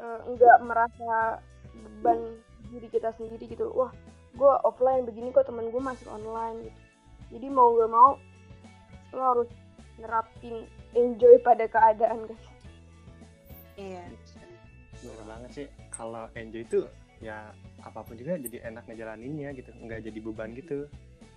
eh, 0.00 0.20
nggak 0.30 0.58
merasa 0.64 1.42
beban 1.74 2.38
diri 2.70 2.88
kita 2.88 3.12
sendiri 3.18 3.50
gitu. 3.50 3.68
Wah 3.74 3.92
gue 4.32 4.52
offline 4.64 5.04
begini 5.04 5.28
kok 5.34 5.44
temen 5.44 5.68
gue 5.68 5.82
masih 5.82 6.08
online 6.08 6.70
gitu. 6.70 6.80
Jadi 7.32 7.46
mau 7.48 7.72
gak 7.76 7.90
mau 7.92 8.10
lo 9.12 9.22
harus 9.36 9.50
nerapin 10.00 10.64
enjoy 10.96 11.36
pada 11.44 11.68
keadaan 11.68 12.28
guys. 12.28 12.44
Iya. 13.76 14.04
bener 15.02 15.24
banget 15.26 15.50
sih. 15.52 15.66
Kalau 15.90 16.28
enjoy 16.36 16.62
itu 16.64 16.80
ya 17.20 17.50
apa 17.82 18.00
pun 18.06 18.14
juga 18.14 18.38
jadi 18.38 18.70
enak 18.70 18.86
ngejalaninnya 18.86 19.50
gitu 19.58 19.70
nggak 19.74 20.06
jadi 20.06 20.18
beban 20.22 20.50
gitu. 20.54 20.86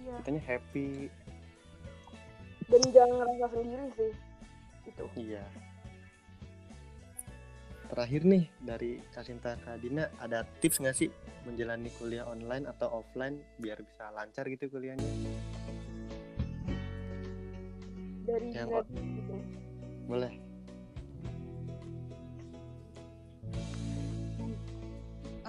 Iya. 0.01 0.15
Kitanya 0.21 0.41
happy. 0.45 0.89
Dan 2.65 2.81
jangan 2.89 3.15
ngerasa 3.21 3.47
sendiri 3.53 3.86
sih 3.97 4.12
itu 4.86 5.05
iya. 5.17 5.43
Terakhir 7.86 8.21
nih 8.25 8.43
dari 8.65 8.97
Kasinta 9.13 9.58
Kak 9.62 9.77
Dina 9.77 10.10
ada 10.17 10.41
tips 10.62 10.81
nggak 10.81 10.97
sih 10.97 11.10
menjalani 11.45 11.93
kuliah 12.01 12.25
online 12.25 12.65
atau 12.65 13.01
offline 13.01 13.38
biar 13.62 13.77
bisa 13.86 14.10
lancar 14.10 14.49
gitu 14.49 14.65
kuliahnya? 14.73 15.05
Dari 18.25 18.58
Yang 18.58 18.89
gitu. 18.89 19.36
boleh 20.10 20.34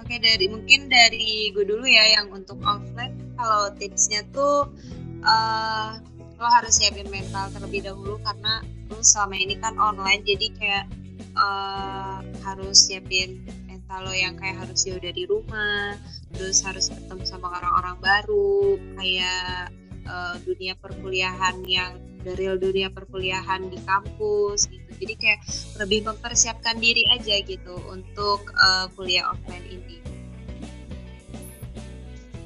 Oke 0.07 0.23
dari 0.23 0.47
mungkin 0.47 0.87
dari 0.87 1.51
gue 1.51 1.67
dulu 1.67 1.83
ya 1.83 2.15
yang 2.15 2.31
untuk 2.31 2.63
offline 2.63 3.11
kalau 3.35 3.67
tipsnya 3.75 4.23
tuh 4.31 4.71
eh 5.19 5.91
lo 6.39 6.47
harus 6.47 6.79
siapin 6.79 7.11
mental 7.11 7.51
terlebih 7.51 7.91
dahulu 7.91 8.15
karena 8.23 8.63
lo 8.87 9.03
selama 9.03 9.35
ini 9.35 9.59
kan 9.59 9.75
online 9.75 10.23
jadi 10.23 10.47
kayak 10.55 10.85
eh 11.19 12.17
harus 12.39 12.87
siapin 12.87 13.43
mental 13.67 14.07
lo 14.07 14.15
yang 14.15 14.39
kayak 14.39 14.63
harus 14.63 14.87
jauh 14.87 14.95
dari 14.95 15.27
rumah 15.27 15.99
terus 16.31 16.63
harus 16.63 16.87
ketemu 16.87 17.27
sama 17.27 17.51
orang-orang 17.59 17.99
baru 17.99 18.79
kayak 18.95 19.75
eh, 20.07 20.35
dunia 20.47 20.79
perkuliahan 20.79 21.67
yang 21.67 21.99
dari 22.27 22.51
dunia 22.59 22.91
perkuliahan 22.91 23.71
di 23.71 23.79
kampus 23.87 24.67
gitu. 24.67 24.89
Jadi 24.99 25.13
kayak 25.15 25.39
lebih 25.79 25.99
mempersiapkan 26.11 26.75
diri 26.83 27.07
aja 27.15 27.39
gitu 27.39 27.79
untuk 27.87 28.51
eh, 28.51 28.85
kuliah 28.99 29.31
offline 29.31 29.63
ini. 29.63 29.97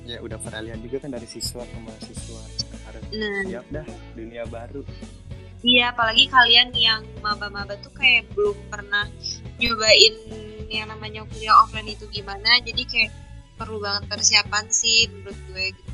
Ya 0.05 0.21
udah 0.21 0.37
pernah 0.37 0.61
lihat 0.69 0.79
juga 0.85 1.07
kan 1.07 1.11
dari 1.15 1.25
siswa 1.25 1.65
ke 1.65 1.77
mahasiswa 1.81 2.41
harus 2.85 3.03
nah. 3.15 3.43
Siap 3.47 3.65
dah 3.73 3.87
dunia 4.13 4.43
baru. 4.45 4.83
Iya, 5.61 5.93
apalagi 5.93 6.25
kalian 6.25 6.73
yang 6.73 7.05
maba-maba 7.21 7.77
tuh 7.85 7.93
kayak 7.93 8.25
belum 8.33 8.57
pernah 8.73 9.05
nyobain 9.61 10.15
yang 10.73 10.89
namanya 10.89 11.21
kuliah 11.29 11.53
offline 11.61 11.85
itu 11.85 12.09
gimana. 12.09 12.57
Jadi 12.65 12.81
kayak 12.89 13.11
perlu 13.61 13.77
banget 13.77 14.09
persiapan 14.09 14.65
sih 14.73 15.05
menurut 15.13 15.37
gue 15.53 15.65
gitu. 15.69 15.90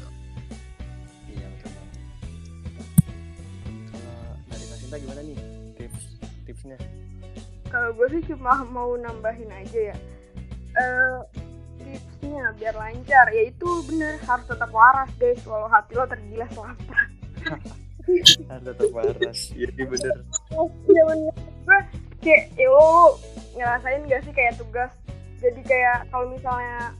Kasinta 4.98 5.14
gimana 5.14 5.22
nih? 5.30 5.38
Tips 5.78 6.04
tipsnya. 6.50 6.78
Kalau 7.70 7.94
gue 7.94 8.08
sih 8.18 8.34
cuma 8.34 8.66
mau 8.66 8.98
nambahin 8.98 9.52
aja 9.54 9.94
ya. 9.94 9.96
Eh 10.74 11.18
tipsnya 11.78 12.50
biar 12.58 12.74
lancar 12.74 13.30
yaitu 13.30 13.68
bener 13.86 14.18
harus 14.26 14.46
tetap 14.50 14.74
waras 14.74 15.14
guys. 15.22 15.38
Walau 15.46 15.70
hati 15.70 15.94
lo 15.94 16.10
tergilas 16.10 16.50
lapar. 16.58 17.06
Harus 18.50 18.66
tetap 18.74 18.90
waras. 18.90 19.40
Jadi 19.54 19.84
bener. 19.86 20.18
Zaman 20.66 21.18
gue 21.30 21.80
kayak 22.26 22.58
ya 22.58 22.68
lo 22.74 23.22
ngerasain 23.54 24.02
gak 24.10 24.26
sih 24.26 24.34
kayak 24.34 24.58
tugas? 24.58 24.90
Jadi 25.38 25.62
kayak 25.62 26.10
kalau 26.10 26.26
misalnya 26.34 26.98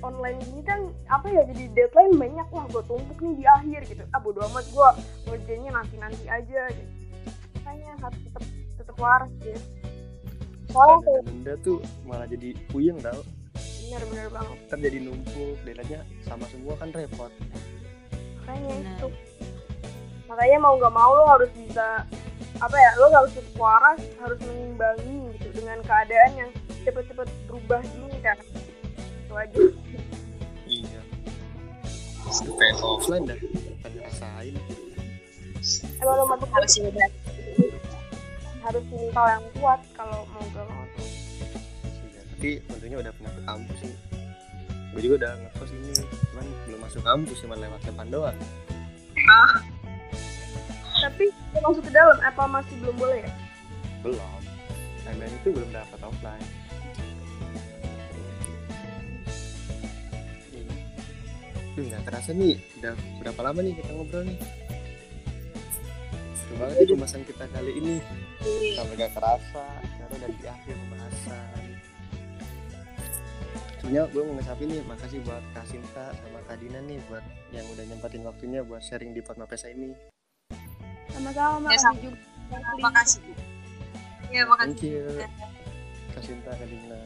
online 0.00 0.40
gini 0.48 0.62
kan 0.64 0.80
apa 1.12 1.28
ya 1.28 1.44
jadi 1.52 1.64
deadline 1.76 2.16
banyak. 2.16 2.46
Wah 2.48 2.64
gue 2.72 2.82
tumpuk 2.88 3.20
nih 3.20 3.36
di 3.36 3.44
akhir 3.44 3.80
gitu. 3.84 4.02
Ah 4.16 4.20
bodo 4.24 4.40
amat 4.48 4.64
gue 4.72 4.88
ngerjainnya 5.28 5.76
nanti 5.76 6.00
nanti 6.00 6.24
aja 6.24 6.72
gitu 6.72 7.03
harus 8.00 8.20
tetap 8.24 8.44
tetap 8.78 8.96
waras 8.98 9.32
ya 9.42 9.58
soalnya 10.70 10.98
kayak 11.06 11.22
nunda 11.28 11.54
tuh 11.62 11.78
malah 12.06 12.26
jadi 12.26 12.50
puyeng 12.72 12.98
tau 12.98 13.22
bener-bener 13.94 14.28
banget. 14.32 14.56
Ntar 14.66 14.78
jadi 14.82 14.98
numpuk 15.06 15.54
deadline 15.62 16.02
sama 16.26 16.44
semua 16.50 16.74
kan 16.80 16.90
repot. 16.90 17.30
Makanya 18.42 18.74
itu. 18.74 19.08
Makanya 20.26 20.58
mau 20.58 20.74
nggak 20.80 20.94
mau 20.94 21.10
lo 21.14 21.24
harus 21.30 21.50
bisa 21.54 22.02
apa 22.58 22.76
ya 22.78 22.90
lo 22.98 23.06
harus 23.10 23.32
waras 23.58 24.00
harus 24.18 24.38
mengimbangi 24.46 25.38
gitu 25.38 25.48
dengan 25.62 25.78
keadaan 25.86 26.32
yang 26.34 26.50
cepet-cepet 26.82 27.28
berubah 27.46 27.80
dulu 27.94 28.16
kan. 28.24 28.38
Itu 28.98 29.34
aja. 29.38 29.56
Iya. 30.66 31.00
Pengen 32.58 32.76
offline 32.82 33.24
dah. 33.30 33.38
Pengen 33.84 34.00
rasain. 34.02 34.54
Emang 36.02 36.16
lo 36.18 36.24
harus 36.34 36.72
harus 38.64 38.84
mental 38.88 39.26
yang 39.28 39.44
kuat 39.60 39.80
kalau 39.92 40.24
mau 40.32 40.44
gak 40.56 40.64
mau 40.64 40.84
tuh. 40.96 41.08
iya 42.08 42.20
tapi 42.32 42.50
tentunya 42.64 42.96
udah 42.96 43.12
pernah 43.12 43.32
ke 43.36 43.42
kampus 43.44 43.78
sih. 43.84 43.94
Gue 44.94 45.00
juga 45.04 45.14
udah 45.26 45.32
ngekos 45.42 45.70
ini 45.74 45.92
cuman 46.32 46.46
belum 46.64 46.80
masuk 46.80 47.02
kampus 47.04 47.38
cuma 47.44 47.54
lewat 47.60 47.80
depan 47.84 48.06
doang. 48.08 48.38
Tapi 51.04 51.24
lo 51.28 51.58
masuk 51.68 51.84
ke 51.84 51.92
dalam 51.92 52.16
apa 52.24 52.42
masih 52.48 52.74
belum 52.80 52.96
boleh 52.96 53.18
ya? 53.20 53.32
Belum. 54.00 54.40
MN 55.04 55.32
itu 55.44 55.48
belum 55.52 55.68
dapat 55.68 56.00
offline. 56.00 56.48
Duh, 61.74 61.84
nggak 61.90 62.06
terasa 62.06 62.30
nih, 62.30 62.54
udah 62.80 62.94
berapa 63.18 63.40
lama 63.42 63.58
nih 63.60 63.74
kita 63.76 63.90
ngobrol 63.92 64.22
nih? 64.24 64.38
Seru 66.54 66.70
banget 66.70 66.76
nih 66.78 66.88
pembahasan 66.94 67.22
kita 67.26 67.44
kali 67.50 67.72
ini. 67.82 67.94
Sampai 68.78 68.94
gak 68.94 69.10
kerasa, 69.10 69.66
karena 69.82 70.14
udah 70.14 70.30
di 70.38 70.46
akhir 70.46 70.74
pembahasan. 70.78 71.62
Sebenarnya 73.82 74.02
gue 74.14 74.22
mau 74.22 74.34
ngesapin 74.38 74.68
nih, 74.70 74.82
makasih 74.86 75.18
buat 75.26 75.42
Kak 75.50 75.66
Sinta 75.66 76.14
sama 76.14 76.38
Kak 76.46 76.62
Dina 76.62 76.78
nih 76.86 77.02
buat 77.10 77.26
yang 77.50 77.66
udah 77.74 77.84
nyempatin 77.90 78.22
waktunya 78.22 78.62
buat 78.62 78.86
sharing 78.86 79.10
di 79.10 79.18
Potma 79.18 79.50
Pesa 79.50 79.66
ini. 79.66 79.98
sama-sama 81.10 81.74
Ya, 81.74 81.78
makasih 81.82 81.98
juga 82.06 82.18
terima 82.70 82.90
kasih 82.90 83.22
ya 84.30 84.42
makasih 84.46 84.74
Thank 84.78 84.86
you. 84.86 85.06
Kak 86.14 86.22
Sinta, 86.22 86.50
Kak 86.54 86.66
Dina. 86.70 86.98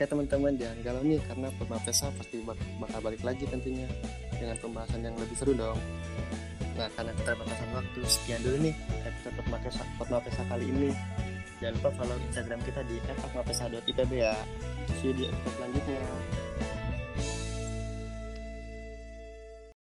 Oke 0.00 0.08
teman-teman 0.08 0.56
jangan 0.56 0.80
galau 0.80 1.04
nih 1.04 1.20
karena 1.28 1.52
Potma 1.60 1.76
Pesa 1.84 2.08
pasti 2.16 2.40
bak- 2.40 2.56
bakal 2.80 3.04
balik 3.04 3.20
lagi 3.20 3.44
tentunya 3.44 3.84
dengan 4.32 4.56
pembahasan 4.56 5.04
yang 5.04 5.12
lebih 5.12 5.36
seru 5.36 5.52
dong. 5.52 5.76
Nah 6.72 6.88
karena 6.96 7.12
keterbatasan 7.20 7.68
waktu 7.76 8.00
sekian 8.08 8.40
dulu 8.40 8.64
nih 8.64 8.74
episode 9.04 9.36
Potma 9.36 9.60
Pesa, 9.60 9.84
Potma 10.00 10.16
Pesa 10.24 10.40
kali 10.48 10.72
ini. 10.72 10.88
Jangan 11.60 11.76
lupa 11.76 11.90
follow 12.00 12.16
Instagram 12.32 12.60
kita 12.64 12.80
di 12.88 12.96
@potmapesa.ipb 13.12 14.12
ya. 14.16 14.32
See 15.04 15.12
you 15.12 15.20
di 15.20 15.28
episode 15.28 15.52
selanjutnya. 15.60 16.00